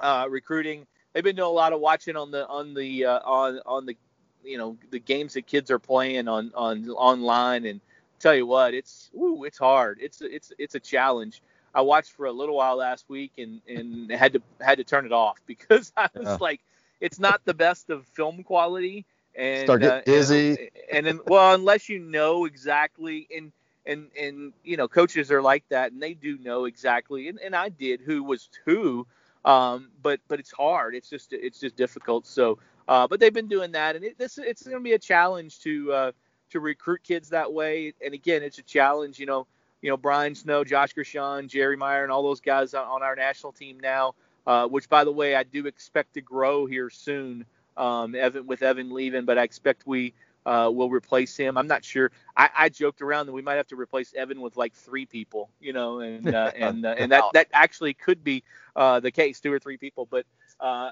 uh, 0.00 0.26
recruiting. 0.28 0.86
They've 1.12 1.24
been 1.24 1.36
doing 1.36 1.48
a 1.48 1.52
lot 1.52 1.72
of 1.72 1.80
watching 1.80 2.16
on 2.16 2.30
the 2.30 2.46
on 2.46 2.74
the 2.74 3.06
uh, 3.06 3.20
on 3.24 3.60
on 3.66 3.86
the 3.86 3.96
you 4.44 4.58
know 4.58 4.76
the 4.90 4.98
games 4.98 5.34
that 5.34 5.46
kids 5.46 5.70
are 5.70 5.78
playing 5.78 6.28
on 6.28 6.52
on 6.54 6.88
online 6.90 7.66
and 7.66 7.80
tell 8.18 8.34
you 8.34 8.46
what, 8.46 8.74
it's 8.74 9.10
ooh, 9.14 9.44
it's 9.44 9.58
hard. 9.58 9.98
It's 10.00 10.20
it's 10.20 10.52
it's 10.58 10.74
a 10.74 10.80
challenge. 10.80 11.42
I 11.74 11.82
watched 11.82 12.12
for 12.12 12.26
a 12.26 12.32
little 12.32 12.56
while 12.56 12.76
last 12.76 13.08
week 13.08 13.32
and 13.38 13.60
and 13.68 14.10
had 14.10 14.32
to 14.34 14.42
had 14.60 14.78
to 14.78 14.84
turn 14.84 15.06
it 15.06 15.12
off 15.12 15.38
because 15.46 15.92
I 15.96 16.08
was 16.14 16.24
yeah. 16.26 16.36
like, 16.40 16.60
it's 17.00 17.18
not 17.18 17.44
the 17.44 17.54
best 17.54 17.90
of 17.90 18.06
film 18.06 18.42
quality. 18.42 19.04
And 19.36 19.66
start 19.66 19.82
getting 19.82 19.98
uh, 19.98 20.02
dizzy. 20.06 20.50
And, 20.50 20.70
and 20.92 21.06
then, 21.06 21.20
well, 21.26 21.54
unless 21.54 21.88
you 21.88 21.98
know 21.98 22.46
exactly, 22.46 23.28
and 23.34 23.52
and 23.84 24.08
and 24.20 24.52
you 24.64 24.76
know, 24.76 24.88
coaches 24.88 25.30
are 25.30 25.42
like 25.42 25.64
that, 25.68 25.92
and 25.92 26.02
they 26.02 26.14
do 26.14 26.38
know 26.38 26.64
exactly, 26.64 27.28
and, 27.28 27.38
and 27.40 27.54
I 27.54 27.68
did 27.68 28.00
who 28.00 28.22
was 28.22 28.48
who. 28.64 29.06
Um, 29.44 29.90
but 30.02 30.20
but 30.28 30.40
it's 30.40 30.50
hard. 30.50 30.94
It's 30.94 31.08
just 31.08 31.32
it's 31.32 31.60
just 31.60 31.76
difficult. 31.76 32.26
So, 32.26 32.58
uh, 32.88 33.06
but 33.06 33.20
they've 33.20 33.32
been 33.32 33.48
doing 33.48 33.72
that, 33.72 33.94
and 33.94 34.04
it, 34.04 34.18
this 34.18 34.38
it's 34.38 34.62
going 34.62 34.76
to 34.76 34.82
be 34.82 34.94
a 34.94 34.98
challenge 34.98 35.60
to 35.60 35.92
uh, 35.92 36.12
to 36.50 36.60
recruit 36.60 37.02
kids 37.04 37.28
that 37.28 37.52
way. 37.52 37.94
And 38.04 38.12
again, 38.12 38.42
it's 38.42 38.58
a 38.58 38.62
challenge. 38.62 39.18
You 39.18 39.26
know, 39.26 39.46
you 39.82 39.90
know 39.90 39.96
Brian 39.96 40.34
Snow, 40.34 40.64
Josh 40.64 40.92
Gershon, 40.94 41.48
Jerry 41.48 41.76
Meyer, 41.76 42.02
and 42.02 42.10
all 42.10 42.22
those 42.22 42.40
guys 42.40 42.74
on, 42.74 42.86
on 42.86 43.02
our 43.02 43.14
national 43.14 43.52
team 43.52 43.78
now. 43.80 44.14
Uh, 44.46 44.64
which, 44.68 44.88
by 44.88 45.02
the 45.02 45.10
way, 45.10 45.34
I 45.34 45.42
do 45.42 45.66
expect 45.66 46.14
to 46.14 46.20
grow 46.20 46.66
here 46.66 46.88
soon. 46.88 47.44
Um, 47.76 48.14
Evan 48.14 48.46
with 48.46 48.62
Evan 48.62 48.92
leaving, 48.92 49.24
but 49.24 49.38
I 49.38 49.42
expect 49.42 49.86
we 49.86 50.14
uh, 50.46 50.70
will 50.72 50.88
replace 50.88 51.36
him. 51.36 51.58
I'm 51.58 51.66
not 51.66 51.84
sure. 51.84 52.12
I, 52.36 52.48
I, 52.56 52.68
joked 52.68 53.02
around 53.02 53.26
that 53.26 53.32
we 53.32 53.42
might 53.42 53.56
have 53.56 53.66
to 53.68 53.76
replace 53.76 54.14
Evan 54.14 54.40
with 54.40 54.56
like 54.56 54.74
three 54.74 55.04
people, 55.04 55.50
you 55.60 55.72
know, 55.72 55.98
and 55.98 56.32
uh, 56.32 56.52
and 56.56 56.86
uh, 56.86 56.94
and 56.96 57.10
that 57.10 57.24
that 57.34 57.48
actually 57.52 57.94
could 57.94 58.22
be 58.22 58.44
uh, 58.76 59.00
the 59.00 59.10
case, 59.10 59.40
two 59.40 59.52
or 59.52 59.58
three 59.58 59.76
people. 59.76 60.06
But 60.06 60.24
uh, 60.60 60.90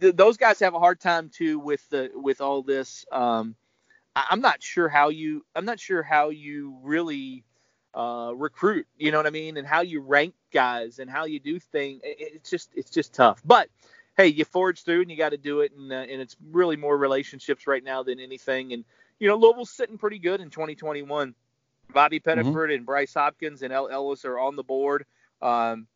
th- 0.00 0.14
those 0.14 0.36
guys 0.36 0.60
have 0.60 0.74
a 0.74 0.78
hard 0.78 1.00
time 1.00 1.28
too 1.28 1.58
with 1.58 1.88
the 1.90 2.10
with 2.14 2.40
all 2.40 2.62
this. 2.62 3.04
Um, 3.10 3.56
I'm 4.14 4.40
not 4.40 4.62
sure 4.62 4.88
how 4.88 5.08
you 5.08 5.44
I'm 5.56 5.64
not 5.64 5.80
sure 5.80 6.04
how 6.04 6.30
you 6.30 6.78
really 6.82 7.44
uh, 7.94 8.32
recruit, 8.34 8.86
you 8.96 9.10
know 9.10 9.18
what 9.18 9.26
I 9.26 9.30
mean, 9.30 9.56
and 9.56 9.66
how 9.66 9.80
you 9.80 10.00
rank 10.00 10.34
guys 10.52 11.00
and 11.00 11.10
how 11.10 11.24
you 11.24 11.40
do 11.40 11.58
things. 11.58 12.00
It's 12.04 12.48
just 12.48 12.70
it's 12.76 12.90
just 12.90 13.12
tough. 13.12 13.42
But 13.44 13.68
hey, 14.18 14.26
you 14.26 14.44
forge 14.44 14.82
through 14.82 15.00
and 15.00 15.10
you 15.10 15.16
got 15.16 15.30
to 15.30 15.38
do 15.38 15.60
it, 15.60 15.72
and 15.72 15.90
uh, 15.90 15.96
and 15.96 16.20
it's 16.20 16.36
really 16.50 16.76
more 16.76 16.98
relationships 16.98 17.66
right 17.66 17.82
now 17.82 18.02
than 18.02 18.20
anything. 18.20 18.74
And 18.74 18.84
you 19.18 19.28
know 19.28 19.36
Louisville's 19.36 19.70
sitting 19.70 19.96
pretty 19.96 20.18
good 20.18 20.42
in 20.42 20.50
2021. 20.50 21.34
Bobby 21.94 22.20
Pettiford 22.20 22.44
mm-hmm. 22.44 22.72
and 22.72 22.86
Bryce 22.86 23.14
Hopkins 23.14 23.62
and 23.62 23.72
El 23.72 23.88
Ellis 23.88 24.26
are 24.26 24.38
on 24.38 24.56
the 24.56 24.62
board. 24.62 25.06
Um, 25.40 25.86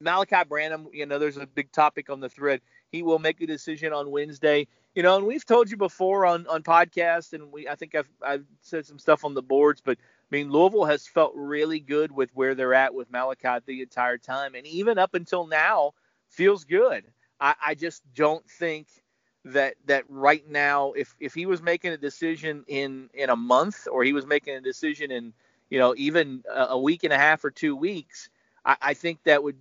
Malachi 0.00 0.42
Branham, 0.48 0.88
you 0.92 1.06
know, 1.06 1.20
there's 1.20 1.36
a 1.36 1.46
big 1.46 1.70
topic 1.70 2.10
on 2.10 2.18
the 2.18 2.28
thread. 2.28 2.60
He 2.90 3.02
will 3.02 3.20
make 3.20 3.40
a 3.40 3.46
decision 3.46 3.92
on 3.92 4.10
Wednesday 4.10 4.66
you 4.94 5.02
know, 5.02 5.16
and 5.16 5.26
we've 5.26 5.44
told 5.44 5.70
you 5.70 5.76
before 5.76 6.24
on 6.24 6.46
on 6.46 6.62
podcasts, 6.62 7.32
and 7.32 7.52
we 7.52 7.68
I 7.68 7.74
think 7.74 7.94
I've 7.94 8.08
I've 8.22 8.44
said 8.60 8.86
some 8.86 8.98
stuff 8.98 9.24
on 9.24 9.34
the 9.34 9.42
boards, 9.42 9.82
but 9.84 9.98
I 9.98 10.36
mean 10.36 10.50
Louisville 10.50 10.84
has 10.84 11.06
felt 11.06 11.32
really 11.34 11.80
good 11.80 12.12
with 12.12 12.30
where 12.34 12.54
they're 12.54 12.74
at 12.74 12.94
with 12.94 13.10
Malachi 13.10 13.58
the 13.66 13.82
entire 13.82 14.18
time, 14.18 14.54
and 14.54 14.66
even 14.66 14.98
up 14.98 15.14
until 15.14 15.46
now 15.46 15.92
feels 16.28 16.64
good. 16.64 17.04
I, 17.40 17.54
I 17.66 17.74
just 17.74 18.02
don't 18.14 18.48
think 18.48 18.86
that 19.44 19.74
that 19.86 20.04
right 20.08 20.48
now, 20.48 20.92
if 20.92 21.14
if 21.20 21.34
he 21.34 21.46
was 21.46 21.62
making 21.62 21.92
a 21.92 21.96
decision 21.96 22.64
in 22.66 23.10
in 23.14 23.30
a 23.30 23.36
month, 23.36 23.86
or 23.90 24.04
he 24.04 24.12
was 24.12 24.26
making 24.26 24.56
a 24.56 24.60
decision 24.60 25.10
in 25.10 25.32
you 25.70 25.78
know 25.78 25.94
even 25.96 26.42
a, 26.52 26.78
week 26.78 27.04
and 27.04 27.12
a 27.12 27.18
half 27.18 27.44
or 27.44 27.50
two 27.50 27.76
weeks, 27.76 28.30
I, 28.64 28.76
I 28.80 28.94
think 28.94 29.22
that 29.24 29.42
would 29.42 29.56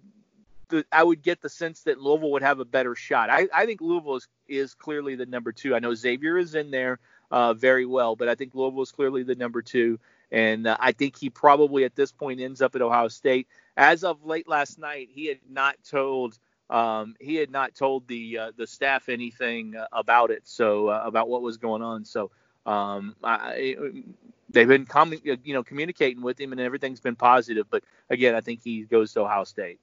I 0.92 1.04
would 1.04 1.22
get 1.22 1.42
the 1.42 1.50
sense 1.50 1.82
that 1.82 2.00
Louisville 2.00 2.32
would 2.32 2.42
have 2.42 2.60
a 2.60 2.66
better 2.66 2.96
shot. 2.96 3.30
I, 3.30 3.48
I 3.54 3.66
think 3.66 3.82
Louisville 3.82 4.16
is, 4.16 4.28
is 4.48 4.74
clearly 4.74 5.16
the 5.16 5.26
number 5.26 5.52
two. 5.52 5.76
I 5.76 5.80
know 5.80 5.94
Xavier 5.94 6.38
is 6.38 6.56
in 6.56 6.72
there 6.72 7.00
uh, 7.30 7.54
very 7.54 7.86
well, 7.86 8.16
but 8.16 8.30
I 8.30 8.36
think 8.36 8.56
Louisville 8.56 8.82
is 8.82 8.92
clearly 8.92 9.24
the 9.24 9.36
number 9.36 9.62
two. 9.62 10.00
And 10.32 10.66
uh, 10.66 10.78
I 10.80 10.94
think 10.94 11.18
he 11.18 11.30
probably 11.30 11.84
at 11.84 11.96
this 11.96 12.12
point 12.12 12.40
ends 12.40 12.62
up 12.62 12.76
at 12.76 12.82
Ohio 12.82 13.08
State. 13.08 13.48
As 13.78 14.04
of 14.04 14.26
late 14.26 14.48
last 14.48 14.80
night, 14.80 15.10
he 15.12 15.28
had 15.28 15.40
not 15.50 15.76
told 15.88 16.40
um, 16.70 17.16
he 17.20 17.36
had 17.36 17.52
not 17.52 17.76
told 17.76 18.08
the 18.08 18.38
uh, 18.38 18.52
the 18.56 18.68
staff 18.68 19.10
anything 19.10 19.76
uh, 19.76 19.88
about 19.92 20.32
it, 20.32 20.44
so 20.46 20.88
uh, 20.88 21.02
about 21.06 21.30
what 21.30 21.42
was 21.42 21.58
going 21.58 21.82
on. 21.82 22.06
So 22.06 22.32
um, 22.66 23.16
I, 23.24 23.76
they've 24.50 24.68
been 24.68 24.86
com- 24.86 25.14
you 25.24 25.54
know 25.54 25.64
communicating 25.64 26.22
with 26.22 26.40
him, 26.40 26.52
and 26.52 26.62
everything's 26.62 27.02
been 27.02 27.16
positive. 27.16 27.68
But 27.70 27.84
again, 28.10 28.36
I 28.36 28.42
think 28.42 28.62
he 28.64 28.84
goes 28.84 29.14
to 29.14 29.22
Ohio 29.22 29.44
State. 29.44 29.80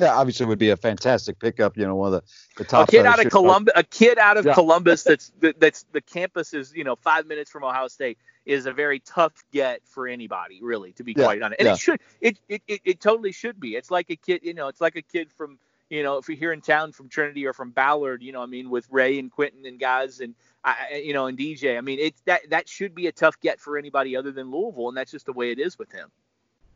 Yeah, 0.00 0.14
obviously 0.14 0.46
would 0.46 0.58
be 0.58 0.70
a 0.70 0.76
fantastic 0.76 1.38
pickup. 1.38 1.76
You 1.76 1.86
know, 1.86 1.94
one 1.94 2.14
of 2.14 2.22
the, 2.22 2.62
the 2.62 2.64
top. 2.64 2.88
A 2.88 2.90
kid 2.90 3.06
out 3.06 3.24
of 3.24 3.30
Columbus, 3.30 3.72
a 3.76 3.84
kid 3.84 4.18
out 4.18 4.36
of 4.36 4.44
yeah. 4.44 4.54
Columbus. 4.54 5.02
That's 5.04 5.32
that's 5.40 5.84
the 5.92 6.00
campus 6.00 6.52
is 6.52 6.74
you 6.74 6.84
know 6.84 6.96
five 6.96 7.26
minutes 7.26 7.50
from 7.50 7.64
Ohio 7.64 7.88
State 7.88 8.18
is 8.44 8.66
a 8.66 8.72
very 8.72 9.00
tough 9.00 9.32
get 9.52 9.80
for 9.84 10.06
anybody, 10.06 10.60
really, 10.62 10.92
to 10.92 11.04
be 11.04 11.14
yeah. 11.16 11.24
quite 11.24 11.42
honest. 11.42 11.60
And 11.60 11.66
yeah. 11.66 11.72
it 11.74 11.78
should, 11.78 12.00
it, 12.20 12.38
it 12.48 12.62
it 12.66 12.80
it 12.84 13.00
totally 13.00 13.32
should 13.32 13.60
be. 13.60 13.76
It's 13.76 13.90
like 13.90 14.10
a 14.10 14.16
kid, 14.16 14.40
you 14.42 14.54
know, 14.54 14.68
it's 14.68 14.80
like 14.80 14.96
a 14.96 15.02
kid 15.02 15.30
from 15.32 15.58
you 15.90 16.02
know 16.02 16.18
if 16.18 16.28
you're 16.28 16.38
here 16.38 16.52
in 16.52 16.60
town 16.60 16.92
from 16.92 17.08
Trinity 17.08 17.46
or 17.46 17.52
from 17.52 17.70
Ballard, 17.70 18.22
you 18.22 18.32
know, 18.32 18.42
I 18.42 18.46
mean, 18.46 18.70
with 18.70 18.86
Ray 18.90 19.18
and 19.18 19.30
Quentin 19.30 19.66
and 19.66 19.78
guys 19.78 20.20
and 20.20 20.34
I, 20.64 21.02
you 21.04 21.12
know, 21.12 21.26
and 21.26 21.38
DJ. 21.38 21.76
I 21.76 21.80
mean, 21.80 21.98
it's 21.98 22.20
that 22.22 22.48
that 22.50 22.68
should 22.68 22.94
be 22.94 23.06
a 23.06 23.12
tough 23.12 23.38
get 23.40 23.60
for 23.60 23.76
anybody 23.78 24.16
other 24.16 24.32
than 24.32 24.50
Louisville, 24.50 24.88
and 24.88 24.96
that's 24.96 25.12
just 25.12 25.26
the 25.26 25.32
way 25.32 25.50
it 25.50 25.58
is 25.58 25.78
with 25.78 25.92
him. 25.92 26.10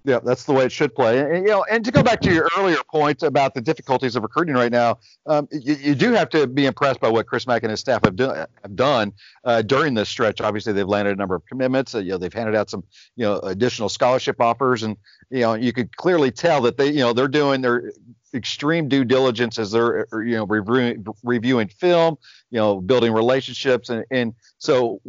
Yeah, 0.04 0.20
that's 0.20 0.44
the 0.44 0.52
way 0.52 0.64
it 0.64 0.72
should 0.72 0.94
play. 0.94 1.18
And, 1.18 1.44
you 1.44 1.50
know, 1.50 1.64
and 1.70 1.84
to 1.84 1.90
go 1.90 2.02
back 2.02 2.20
to 2.22 2.32
your 2.32 2.48
earlier 2.56 2.78
point 2.90 3.22
about 3.22 3.54
the 3.54 3.60
difficulties 3.60 4.16
of 4.16 4.22
recruiting 4.22 4.54
right 4.54 4.70
now, 4.70 4.98
um, 5.26 5.48
you, 5.50 5.74
you, 5.74 5.94
do 5.94 6.12
have 6.12 6.30
to 6.30 6.46
be 6.46 6.66
impressed 6.66 7.00
by 7.00 7.08
what 7.08 7.26
Chris 7.26 7.46
Mack 7.46 7.62
and 7.64 7.70
his 7.70 7.80
staff 7.80 8.04
have, 8.04 8.16
do, 8.16 8.28
have 8.30 8.76
done 8.76 9.12
uh, 9.44 9.60
during 9.62 9.94
this 9.94 10.08
stretch. 10.08 10.40
Obviously, 10.40 10.72
they've 10.72 10.88
landed 10.88 11.12
a 11.12 11.16
number 11.16 11.34
of 11.34 11.44
commitments. 11.46 11.94
Uh, 11.94 11.98
you 11.98 12.10
know, 12.10 12.18
they've 12.18 12.32
handed 12.32 12.54
out 12.54 12.70
some, 12.70 12.84
you 13.16 13.24
know, 13.24 13.38
additional 13.40 13.88
scholarship 13.88 14.40
offers, 14.40 14.82
and 14.84 14.96
you 15.30 15.40
know, 15.40 15.54
you 15.54 15.72
could 15.72 15.94
clearly 15.96 16.30
tell 16.30 16.62
that 16.62 16.76
they, 16.76 16.88
you 16.88 17.00
know, 17.00 17.12
they're 17.12 17.28
doing 17.28 17.60
their 17.60 17.92
extreme 18.32 18.88
due 18.88 19.04
diligence 19.04 19.58
as 19.58 19.72
they're, 19.72 20.06
you 20.12 20.36
know, 20.36 20.46
reviewing, 20.46 21.04
reviewing 21.22 21.68
film, 21.68 22.16
you 22.50 22.58
know, 22.58 22.80
building 22.80 23.12
relationships, 23.12 23.90
and 23.90 24.04
and 24.10 24.34
so 24.58 25.00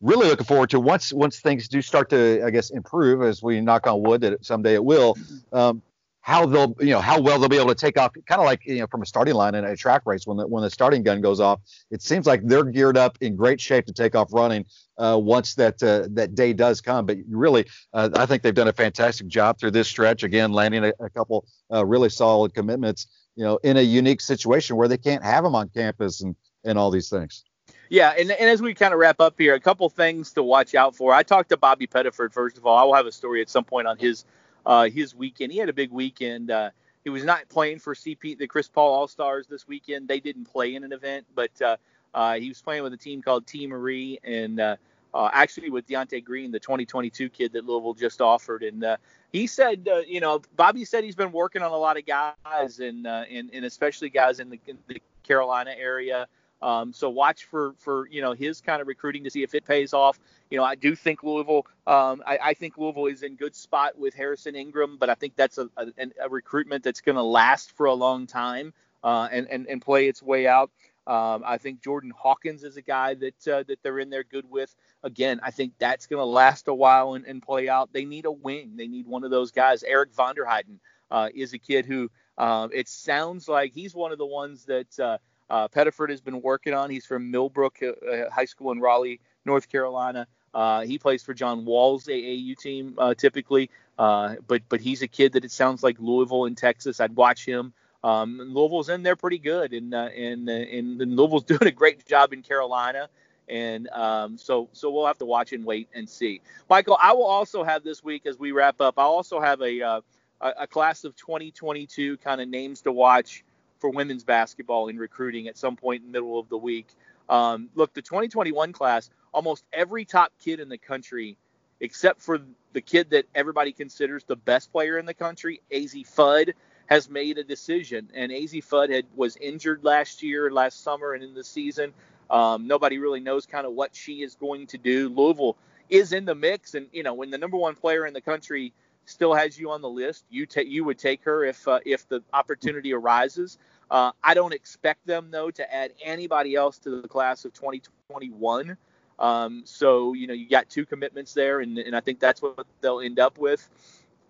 really 0.00 0.28
looking 0.28 0.46
forward 0.46 0.70
to 0.70 0.80
once 0.80 1.12
once 1.12 1.40
things 1.40 1.68
do 1.68 1.82
start 1.82 2.10
to 2.10 2.42
I 2.44 2.50
guess 2.50 2.70
improve 2.70 3.22
as 3.22 3.42
we 3.42 3.60
knock 3.60 3.86
on 3.86 4.02
wood 4.02 4.20
that 4.22 4.44
someday 4.44 4.74
it 4.74 4.84
will. 4.84 5.16
Um, 5.52 5.82
how 6.28 6.44
they'll 6.44 6.76
you 6.80 6.90
know 6.90 7.00
how 7.00 7.18
well 7.18 7.38
they'll 7.38 7.48
be 7.48 7.56
able 7.56 7.68
to 7.68 7.74
take 7.74 7.98
off 7.98 8.12
kind 8.26 8.38
of 8.38 8.44
like 8.44 8.60
you 8.66 8.80
know 8.80 8.86
from 8.86 9.00
a 9.00 9.06
starting 9.06 9.32
line 9.32 9.54
in 9.54 9.64
a 9.64 9.74
track 9.74 10.02
race 10.04 10.26
when 10.26 10.36
the 10.36 10.46
when 10.46 10.62
the 10.62 10.68
starting 10.68 11.02
gun 11.02 11.22
goes 11.22 11.40
off 11.40 11.58
it 11.90 12.02
seems 12.02 12.26
like 12.26 12.44
they're 12.44 12.64
geared 12.64 12.98
up 12.98 13.16
in 13.22 13.34
great 13.34 13.58
shape 13.58 13.86
to 13.86 13.94
take 13.94 14.14
off 14.14 14.30
running 14.30 14.66
uh, 14.98 15.18
once 15.18 15.54
that 15.54 15.82
uh, 15.82 16.06
that 16.10 16.34
day 16.34 16.52
does 16.52 16.82
come 16.82 17.06
but 17.06 17.16
really 17.30 17.64
uh, 17.94 18.10
I 18.14 18.26
think 18.26 18.42
they've 18.42 18.54
done 18.54 18.68
a 18.68 18.74
fantastic 18.74 19.26
job 19.26 19.58
through 19.58 19.70
this 19.70 19.88
stretch 19.88 20.22
again 20.22 20.52
landing 20.52 20.84
a, 20.84 20.92
a 21.00 21.08
couple 21.08 21.46
uh, 21.72 21.86
really 21.86 22.10
solid 22.10 22.52
commitments 22.52 23.06
you 23.34 23.44
know 23.44 23.58
in 23.64 23.78
a 23.78 23.82
unique 23.82 24.20
situation 24.20 24.76
where 24.76 24.88
they 24.88 24.98
can't 24.98 25.24
have 25.24 25.44
them 25.44 25.54
on 25.54 25.70
campus 25.70 26.20
and 26.20 26.36
and 26.62 26.78
all 26.78 26.90
these 26.90 27.08
things 27.08 27.44
yeah, 27.88 28.14
and, 28.18 28.30
and 28.30 28.50
as 28.50 28.62
we 28.62 28.74
kind 28.74 28.92
of 28.92 29.00
wrap 29.00 29.20
up 29.20 29.34
here, 29.38 29.54
a 29.54 29.60
couple 29.60 29.88
things 29.88 30.32
to 30.32 30.42
watch 30.42 30.74
out 30.74 30.94
for. 30.94 31.12
I 31.12 31.22
talked 31.22 31.50
to 31.50 31.56
Bobby 31.56 31.86
Pettiford 31.86 32.32
first 32.32 32.58
of 32.58 32.66
all. 32.66 32.76
I 32.76 32.84
will 32.84 32.94
have 32.94 33.06
a 33.06 33.12
story 33.12 33.40
at 33.40 33.48
some 33.48 33.64
point 33.64 33.86
on 33.86 33.98
his 33.98 34.24
uh, 34.66 34.88
his 34.88 35.14
weekend. 35.14 35.52
He 35.52 35.58
had 35.58 35.68
a 35.68 35.72
big 35.74 35.90
weekend. 35.90 36.50
Uh, 36.50 36.70
he 37.04 37.10
was 37.10 37.24
not 37.24 37.48
playing 37.48 37.78
for 37.78 37.94
CP 37.94 38.36
the 38.38 38.46
Chris 38.46 38.68
Paul 38.68 38.92
All 38.92 39.08
Stars 39.08 39.46
this 39.46 39.66
weekend. 39.66 40.08
They 40.08 40.20
didn't 40.20 40.44
play 40.44 40.74
in 40.74 40.84
an 40.84 40.92
event, 40.92 41.26
but 41.34 41.50
uh, 41.62 41.76
uh, 42.14 42.34
he 42.34 42.48
was 42.48 42.60
playing 42.60 42.82
with 42.82 42.92
a 42.92 42.98
team 42.98 43.22
called 43.22 43.46
Team 43.46 43.70
Marie 43.70 44.18
and 44.24 44.60
uh, 44.60 44.76
uh, 45.14 45.30
actually 45.32 45.70
with 45.70 45.86
Deontay 45.86 46.24
Green, 46.24 46.50
the 46.50 46.60
2022 46.60 47.28
kid 47.28 47.52
that 47.52 47.64
Louisville 47.64 47.94
just 47.94 48.20
offered. 48.20 48.62
And 48.62 48.84
uh, 48.84 48.96
he 49.32 49.46
said, 49.46 49.88
uh, 49.90 49.98
you 50.06 50.20
know, 50.20 50.42
Bobby 50.56 50.84
said 50.84 51.04
he's 51.04 51.16
been 51.16 51.32
working 51.32 51.62
on 51.62 51.70
a 51.70 51.76
lot 51.76 51.96
of 51.96 52.04
guys 52.06 52.80
and 52.80 53.06
uh, 53.06 53.24
and, 53.30 53.50
and 53.52 53.64
especially 53.64 54.10
guys 54.10 54.40
in 54.40 54.50
the, 54.50 54.60
in 54.66 54.78
the 54.86 55.00
Carolina 55.22 55.74
area. 55.76 56.26
Um, 56.60 56.92
so 56.92 57.08
watch 57.08 57.44
for 57.44 57.74
for 57.78 58.08
you 58.08 58.20
know 58.20 58.32
his 58.32 58.60
kind 58.60 58.80
of 58.80 58.88
recruiting 58.88 59.24
to 59.24 59.30
see 59.30 59.42
if 59.42 59.54
it 59.54 59.64
pays 59.64 59.92
off. 59.92 60.18
You 60.50 60.58
know, 60.58 60.64
I 60.64 60.74
do 60.74 60.94
think 60.94 61.22
Louisville. 61.22 61.66
Um, 61.86 62.22
I, 62.26 62.38
I, 62.42 62.54
think 62.54 62.76
Louisville 62.76 63.06
is 63.06 63.22
in 63.22 63.36
good 63.36 63.54
spot 63.54 63.98
with 63.98 64.14
Harrison 64.14 64.56
Ingram, 64.56 64.96
but 64.98 65.08
I 65.08 65.14
think 65.14 65.36
that's 65.36 65.58
a, 65.58 65.68
a, 65.76 65.86
a 66.24 66.28
recruitment 66.28 66.82
that's 66.82 67.00
going 67.00 67.16
to 67.16 67.22
last 67.22 67.72
for 67.72 67.86
a 67.86 67.94
long 67.94 68.26
time 68.26 68.72
uh, 69.04 69.28
and, 69.30 69.46
and 69.48 69.66
and 69.68 69.80
play 69.80 70.08
its 70.08 70.22
way 70.22 70.46
out. 70.46 70.70
Um, 71.06 71.42
I 71.46 71.56
think 71.56 71.82
Jordan 71.82 72.12
Hawkins 72.14 72.64
is 72.64 72.76
a 72.76 72.82
guy 72.82 73.14
that 73.14 73.48
uh, 73.48 73.62
that 73.68 73.82
they're 73.82 73.98
in 73.98 74.10
there 74.10 74.24
good 74.24 74.50
with. 74.50 74.74
Again, 75.02 75.40
I 75.42 75.50
think 75.50 75.72
that's 75.78 76.06
going 76.06 76.20
to 76.20 76.24
last 76.24 76.68
a 76.68 76.74
while 76.74 77.14
and, 77.14 77.24
and, 77.24 77.40
play 77.40 77.68
out. 77.68 77.92
They 77.92 78.04
need 78.04 78.26
a 78.26 78.32
wing. 78.32 78.72
They 78.76 78.88
need 78.88 79.06
one 79.06 79.24
of 79.24 79.30
those 79.30 79.52
guys. 79.52 79.82
Eric 79.84 80.12
Vonderheiden 80.12 80.80
uh, 81.10 81.28
is 81.34 81.54
a 81.54 81.58
kid 81.58 81.86
who 81.86 82.10
uh, 82.36 82.68
it 82.72 82.88
sounds 82.88 83.48
like 83.48 83.72
he's 83.72 83.94
one 83.94 84.12
of 84.12 84.18
the 84.18 84.26
ones 84.26 84.66
that 84.66 85.20
uh, 85.50 85.58
uh, 85.58 85.68
Pettiford 85.68 86.10
has 86.10 86.20
been 86.20 86.40
working 86.40 86.74
on. 86.74 86.90
He's 86.90 87.06
from 87.06 87.30
Millbrook 87.30 87.78
uh, 87.82 88.06
uh, 88.06 88.30
High 88.30 88.44
School 88.44 88.72
in 88.72 88.80
Raleigh, 88.80 89.20
North 89.44 89.68
Carolina. 89.68 90.26
Uh, 90.54 90.82
he 90.82 90.98
plays 90.98 91.22
for 91.22 91.34
John 91.34 91.64
Wall's 91.64 92.06
AAU 92.06 92.56
team 92.56 92.94
uh, 92.98 93.14
typically, 93.14 93.70
uh, 93.98 94.36
but 94.46 94.62
but 94.68 94.80
he's 94.80 95.02
a 95.02 95.08
kid 95.08 95.32
that 95.32 95.44
it 95.44 95.52
sounds 95.52 95.82
like 95.82 95.96
Louisville 95.98 96.46
in 96.46 96.54
Texas. 96.54 97.00
I'd 97.00 97.14
watch 97.14 97.44
him. 97.44 97.72
Um, 98.02 98.38
Louisville's 98.38 98.88
in 98.88 99.02
there 99.02 99.16
pretty 99.16 99.38
good, 99.38 99.72
and 99.72 99.92
and, 99.92 100.48
and 100.48 101.00
and 101.00 101.16
Louisville's 101.16 101.44
doing 101.54 101.66
a 101.66 101.70
great 101.70 102.06
job 102.06 102.32
in 102.32 102.42
Carolina. 102.42 103.08
And 103.50 103.88
um, 103.88 104.36
so, 104.36 104.68
so 104.72 104.90
we'll 104.90 105.06
have 105.06 105.16
to 105.18 105.24
watch 105.24 105.54
and 105.54 105.64
wait 105.64 105.88
and 105.94 106.06
see. 106.06 106.42
Michael, 106.68 106.98
I 107.00 107.12
will 107.12 107.24
also 107.24 107.64
have 107.64 107.82
this 107.82 108.04
week 108.04 108.26
as 108.26 108.38
we 108.38 108.52
wrap 108.52 108.78
up. 108.82 108.98
I'll 108.98 109.08
also 109.08 109.40
have 109.40 109.62
a 109.62 109.82
uh, 109.82 110.00
a, 110.40 110.52
a 110.60 110.66
class 110.66 111.04
of 111.04 111.16
2022 111.16 112.18
kind 112.18 112.40
of 112.40 112.48
names 112.48 112.82
to 112.82 112.92
watch 112.92 113.44
for 113.78 113.90
women's 113.90 114.24
basketball 114.24 114.88
in 114.88 114.98
recruiting 114.98 115.48
at 115.48 115.56
some 115.56 115.76
point 115.76 116.02
in 116.02 116.08
the 116.08 116.12
middle 116.12 116.38
of 116.38 116.48
the 116.48 116.58
week. 116.58 116.88
Um, 117.28 117.68
look, 117.74 117.94
the 117.94 118.02
2021 118.02 118.72
class, 118.72 119.10
almost 119.32 119.64
every 119.72 120.04
top 120.04 120.32
kid 120.38 120.60
in 120.60 120.68
the 120.68 120.78
country, 120.78 121.36
except 121.80 122.20
for 122.20 122.40
the 122.72 122.80
kid 122.80 123.10
that 123.10 123.26
everybody 123.34 123.72
considers 123.72 124.24
the 124.24 124.36
best 124.36 124.72
player 124.72 124.98
in 124.98 125.06
the 125.06 125.14
country, 125.14 125.60
Azzi 125.72 126.06
Fudd, 126.06 126.52
has 126.86 127.08
made 127.10 127.38
a 127.38 127.44
decision. 127.44 128.10
And 128.14 128.32
Azzi 128.32 128.64
Fudd 128.64 128.90
had 128.90 129.04
was 129.14 129.36
injured 129.36 129.84
last 129.84 130.22
year, 130.22 130.50
last 130.50 130.82
summer, 130.82 131.12
and 131.12 131.22
in 131.22 131.34
the 131.34 131.44
season. 131.44 131.92
Um, 132.30 132.66
nobody 132.66 132.98
really 132.98 133.20
knows 133.20 133.46
kind 133.46 133.66
of 133.66 133.72
what 133.72 133.94
she 133.94 134.22
is 134.22 134.34
going 134.34 134.66
to 134.68 134.78
do. 134.78 135.08
Louisville 135.08 135.56
is 135.88 136.12
in 136.12 136.24
the 136.24 136.34
mix, 136.34 136.74
and 136.74 136.86
you 136.92 137.02
know 137.02 137.14
when 137.14 137.30
the 137.30 137.38
number 137.38 137.56
one 137.56 137.74
player 137.74 138.06
in 138.06 138.12
the 138.12 138.20
country 138.20 138.72
still 139.08 139.34
has 139.34 139.58
you 139.58 139.70
on 139.70 139.80
the 139.80 139.88
list. 139.88 140.24
You 140.30 140.46
take 140.46 140.68
you 140.68 140.84
would 140.84 140.98
take 140.98 141.24
her 141.24 141.44
if 141.44 141.66
uh, 141.66 141.80
if 141.84 142.08
the 142.08 142.22
opportunity 142.32 142.92
arises. 142.92 143.58
Uh, 143.90 144.12
I 144.22 144.34
don't 144.34 144.52
expect 144.52 145.06
them 145.06 145.30
though 145.30 145.50
to 145.50 145.74
add 145.74 145.92
anybody 146.02 146.54
else 146.54 146.78
to 146.80 147.00
the 147.00 147.08
class 147.08 147.44
of 147.44 147.52
2021. 147.54 148.76
Um, 149.18 149.62
so 149.64 150.12
you 150.12 150.26
know 150.26 150.34
you 150.34 150.48
got 150.48 150.68
two 150.68 150.86
commitments 150.86 151.34
there, 151.34 151.60
and, 151.60 151.78
and 151.78 151.96
I 151.96 152.00
think 152.00 152.20
that's 152.20 152.42
what 152.42 152.66
they'll 152.80 153.00
end 153.00 153.18
up 153.18 153.38
with. 153.38 153.68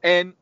And 0.02 0.32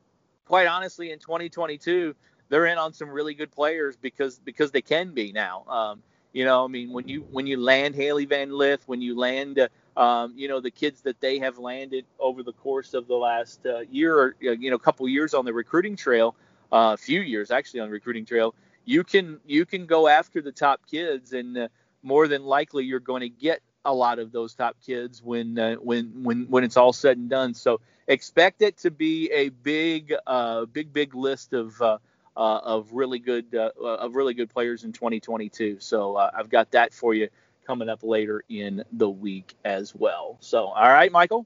quite 0.45 0.67
honestly, 0.67 1.11
in 1.11 1.19
2022, 1.19 2.15
they're 2.49 2.67
in 2.67 2.77
on 2.77 2.93
some 2.93 3.09
really 3.09 3.33
good 3.33 3.51
players 3.51 3.97
because 3.97 4.39
because 4.39 4.71
they 4.71 4.81
can 4.81 5.11
be 5.11 5.31
now. 5.31 5.63
Um, 5.67 6.03
you 6.33 6.45
know, 6.45 6.63
I 6.63 6.67
mean, 6.67 6.91
when 6.91 7.07
you 7.07 7.25
when 7.31 7.47
you 7.47 7.57
land 7.57 7.95
Hailey 7.95 8.25
Van 8.25 8.51
Lith, 8.51 8.83
when 8.85 9.01
you 9.01 9.17
land 9.17 9.59
uh, 9.59 9.67
um, 9.97 10.33
you 10.35 10.47
know, 10.47 10.59
the 10.59 10.69
kids 10.69 11.01
that 11.01 11.19
they 11.19 11.39
have 11.39 11.57
landed 11.57 12.05
over 12.19 12.43
the 12.43 12.53
course 12.53 12.93
of 12.93 13.07
the 13.07 13.15
last 13.15 13.65
uh, 13.65 13.79
year 13.89 14.15
or, 14.15 14.35
you 14.39 14.69
know, 14.69 14.77
couple 14.77 15.09
years 15.09 15.33
on 15.33 15.43
the 15.43 15.51
recruiting 15.51 15.95
trail, 15.95 16.35
a 16.71 16.75
uh, 16.75 16.95
few 16.97 17.19
years 17.21 17.49
actually 17.49 17.79
on 17.79 17.89
recruiting 17.89 18.23
trail, 18.23 18.53
you 18.85 19.03
can 19.03 19.39
you 19.45 19.65
can 19.65 19.87
go 19.87 20.07
after 20.07 20.41
the 20.41 20.51
top 20.51 20.81
kids, 20.89 21.33
and 21.33 21.57
uh, 21.57 21.67
more 22.03 22.27
than 22.27 22.43
likely 22.43 22.85
you're 22.85 22.99
going 22.99 23.21
to 23.21 23.29
get 23.29 23.59
a 23.85 23.93
lot 23.93 24.19
of 24.19 24.31
those 24.31 24.53
top 24.53 24.77
kids 24.85 25.23
when 25.23 25.57
uh, 25.57 25.75
when 25.75 26.23
when 26.23 26.45
when 26.47 26.63
it's 26.63 26.77
all 26.77 26.93
said 26.93 27.17
and 27.17 27.29
done. 27.29 27.55
So 27.55 27.81
expect 28.07 28.61
it 28.61 28.77
to 28.79 28.91
be 28.91 29.31
a 29.31 29.49
big 29.49 30.13
uh, 30.27 30.65
big 30.65 30.93
big 30.93 31.15
list 31.15 31.53
of 31.53 31.81
uh, 31.81 31.97
uh, 32.35 32.59
of 32.63 32.93
really 32.93 33.19
good 33.19 33.55
uh, 33.55 33.71
of 33.81 34.15
really 34.15 34.35
good 34.35 34.49
players 34.49 34.83
in 34.83 34.91
2022. 34.91 35.77
So 35.79 36.17
uh, 36.17 36.29
I've 36.37 36.49
got 36.49 36.71
that 36.71 36.93
for 36.93 37.15
you 37.15 37.29
coming 37.67 37.89
up 37.89 38.01
later 38.01 38.43
in 38.49 38.83
the 38.93 39.09
week 39.09 39.53
as 39.65 39.93
well. 39.93 40.37
So, 40.39 40.67
all 40.67 40.89
right, 40.89 41.11
Michael. 41.11 41.45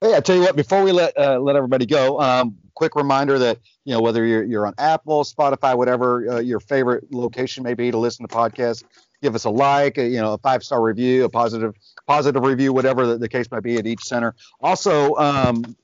Hey, 0.00 0.14
I 0.14 0.20
tell 0.20 0.36
you 0.36 0.42
what. 0.42 0.56
Before 0.56 0.82
we 0.82 0.92
let 0.92 1.16
uh, 1.16 1.38
let 1.38 1.56
everybody 1.56 1.86
go, 1.86 2.20
um, 2.20 2.58
quick 2.74 2.96
reminder 2.96 3.38
that 3.38 3.58
you 3.84 3.94
know 3.94 4.02
whether 4.02 4.26
you're 4.26 4.42
you're 4.42 4.66
on 4.66 4.74
Apple, 4.76 5.22
Spotify, 5.22 5.76
whatever 5.76 6.28
uh, 6.28 6.38
your 6.40 6.60
favorite 6.60 7.10
location 7.12 7.62
may 7.62 7.74
be 7.74 7.90
to 7.90 7.96
listen 7.96 8.26
to 8.26 8.34
podcasts, 8.34 8.82
give 9.22 9.34
us 9.34 9.44
a 9.44 9.50
like, 9.50 9.96
a, 9.96 10.06
you 10.06 10.20
know, 10.20 10.34
a 10.34 10.38
five 10.38 10.62
star 10.64 10.82
review, 10.82 11.24
a 11.24 11.28
positive 11.28 11.74
positive 12.06 12.42
review, 12.42 12.72
whatever 12.72 13.06
the, 13.06 13.16
the 13.16 13.28
case 13.28 13.50
might 13.50 13.62
be 13.62 13.76
at 13.76 13.86
each 13.86 14.04
center. 14.04 14.34
Also, 14.60 15.14
um, 15.14 15.76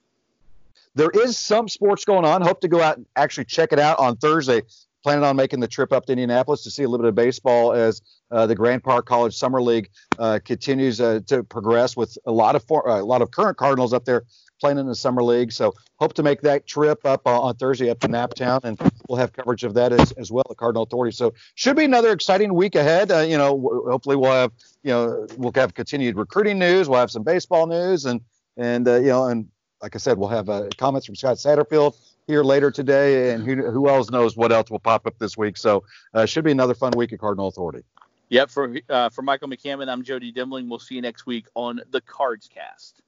there 0.94 1.10
is 1.10 1.38
some 1.38 1.68
sports 1.68 2.04
going 2.04 2.24
on. 2.24 2.42
Hope 2.42 2.60
to 2.62 2.68
go 2.68 2.80
out 2.82 2.96
and 2.96 3.06
actually 3.16 3.44
check 3.44 3.72
it 3.72 3.78
out 3.78 3.98
on 4.00 4.16
Thursday 4.16 4.62
planning 5.02 5.24
on 5.24 5.36
making 5.36 5.60
the 5.60 5.68
trip 5.68 5.92
up 5.92 6.06
to 6.06 6.12
Indianapolis 6.12 6.62
to 6.64 6.70
see 6.70 6.82
a 6.82 6.88
little 6.88 7.04
bit 7.04 7.08
of 7.08 7.14
baseball 7.14 7.72
as 7.72 8.02
uh, 8.30 8.46
the 8.46 8.54
Grand 8.54 8.82
Park 8.82 9.06
College 9.06 9.36
Summer 9.36 9.62
League 9.62 9.90
uh, 10.18 10.38
continues 10.44 11.00
uh, 11.00 11.20
to 11.26 11.42
progress 11.42 11.96
with 11.96 12.16
a 12.26 12.32
lot 12.32 12.56
of 12.56 12.64
for, 12.64 12.88
uh, 12.88 13.00
a 13.00 13.04
lot 13.04 13.22
of 13.22 13.30
current 13.30 13.56
Cardinals 13.56 13.92
up 13.92 14.04
there 14.04 14.24
playing 14.60 14.78
in 14.78 14.86
the 14.86 14.94
Summer 14.94 15.22
League. 15.22 15.52
So 15.52 15.72
hope 15.98 16.12
to 16.14 16.22
make 16.22 16.42
that 16.42 16.66
trip 16.66 17.04
up 17.06 17.26
uh, 17.26 17.40
on 17.40 17.56
Thursday 17.56 17.88
up 17.90 17.98
to 18.00 18.08
Naptown, 18.08 18.62
and 18.64 18.78
we'll 19.08 19.18
have 19.18 19.32
coverage 19.32 19.64
of 19.64 19.74
that 19.74 19.92
as, 19.92 20.12
as 20.12 20.30
well 20.30 20.44
at 20.50 20.56
Cardinal 20.58 20.82
Authority. 20.82 21.16
So 21.16 21.32
should 21.54 21.76
be 21.76 21.84
another 21.84 22.12
exciting 22.12 22.54
week 22.54 22.74
ahead. 22.74 23.10
Uh, 23.10 23.20
you 23.20 23.38
know, 23.38 23.56
w- 23.56 23.90
hopefully 23.90 24.16
we'll 24.16 24.32
have 24.32 24.52
you 24.82 24.90
know 24.90 25.26
we'll 25.36 25.52
have 25.54 25.74
continued 25.74 26.16
recruiting 26.16 26.58
news. 26.58 26.88
We'll 26.88 27.00
have 27.00 27.10
some 27.10 27.22
baseball 27.22 27.66
news, 27.66 28.04
and 28.04 28.20
and 28.56 28.86
you 28.86 29.08
know 29.08 29.26
and 29.26 29.48
like 29.82 29.96
I 29.96 29.98
said, 29.98 30.18
we'll 30.18 30.28
have 30.28 30.50
comments 30.76 31.06
from 31.06 31.16
Scott 31.16 31.38
Satterfield 31.38 31.96
here 32.30 32.42
later 32.42 32.70
today, 32.70 33.32
and 33.32 33.44
who, 33.44 33.70
who 33.70 33.88
else 33.88 34.10
knows 34.10 34.36
what 34.36 34.52
else 34.52 34.70
will 34.70 34.78
pop 34.78 35.06
up 35.06 35.18
this 35.18 35.36
week. 35.36 35.56
So 35.56 35.84
uh, 36.14 36.24
should 36.24 36.44
be 36.44 36.52
another 36.52 36.74
fun 36.74 36.92
week 36.96 37.12
at 37.12 37.18
Cardinal 37.18 37.48
Authority. 37.48 37.84
Yep. 38.30 38.50
For 38.50 38.76
uh, 38.88 39.08
for 39.08 39.22
Michael 39.22 39.48
McCammon, 39.48 39.88
I'm 39.88 40.02
Jody 40.02 40.32
Demling. 40.32 40.68
We'll 40.68 40.78
see 40.78 40.94
you 40.94 41.02
next 41.02 41.26
week 41.26 41.46
on 41.54 41.80
the 41.90 42.00
Cards 42.00 42.48
Cast. 42.48 43.02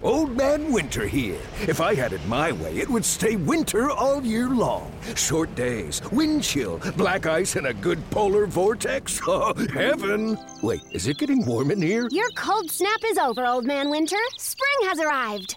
Old 0.00 0.36
Man 0.36 0.72
Winter 0.72 1.08
here. 1.08 1.40
If 1.66 1.80
I 1.80 1.92
had 1.92 2.12
it 2.12 2.24
my 2.28 2.52
way, 2.52 2.76
it 2.76 2.88
would 2.88 3.04
stay 3.04 3.34
winter 3.34 3.90
all 3.90 4.22
year 4.24 4.48
long. 4.48 4.92
Short 5.16 5.52
days, 5.56 6.00
wind 6.12 6.44
chill, 6.44 6.80
black 6.96 7.26
ice, 7.26 7.56
and 7.56 7.66
a 7.66 7.74
good 7.74 7.98
polar 8.10 8.46
vortex. 8.46 9.20
Oh, 9.30 9.52
heaven! 9.74 10.38
Wait, 10.62 10.80
is 10.90 11.06
it 11.06 11.18
getting 11.18 11.44
warm 11.44 11.70
in 11.70 11.82
here? 11.82 12.08
Your 12.10 12.30
cold 12.30 12.70
snap 12.70 13.00
is 13.04 13.18
over, 13.18 13.44
Old 13.44 13.66
Man 13.66 13.90
Winter. 13.90 14.16
Spring 14.38 14.88
has 14.88 14.98
arrived. 15.00 15.56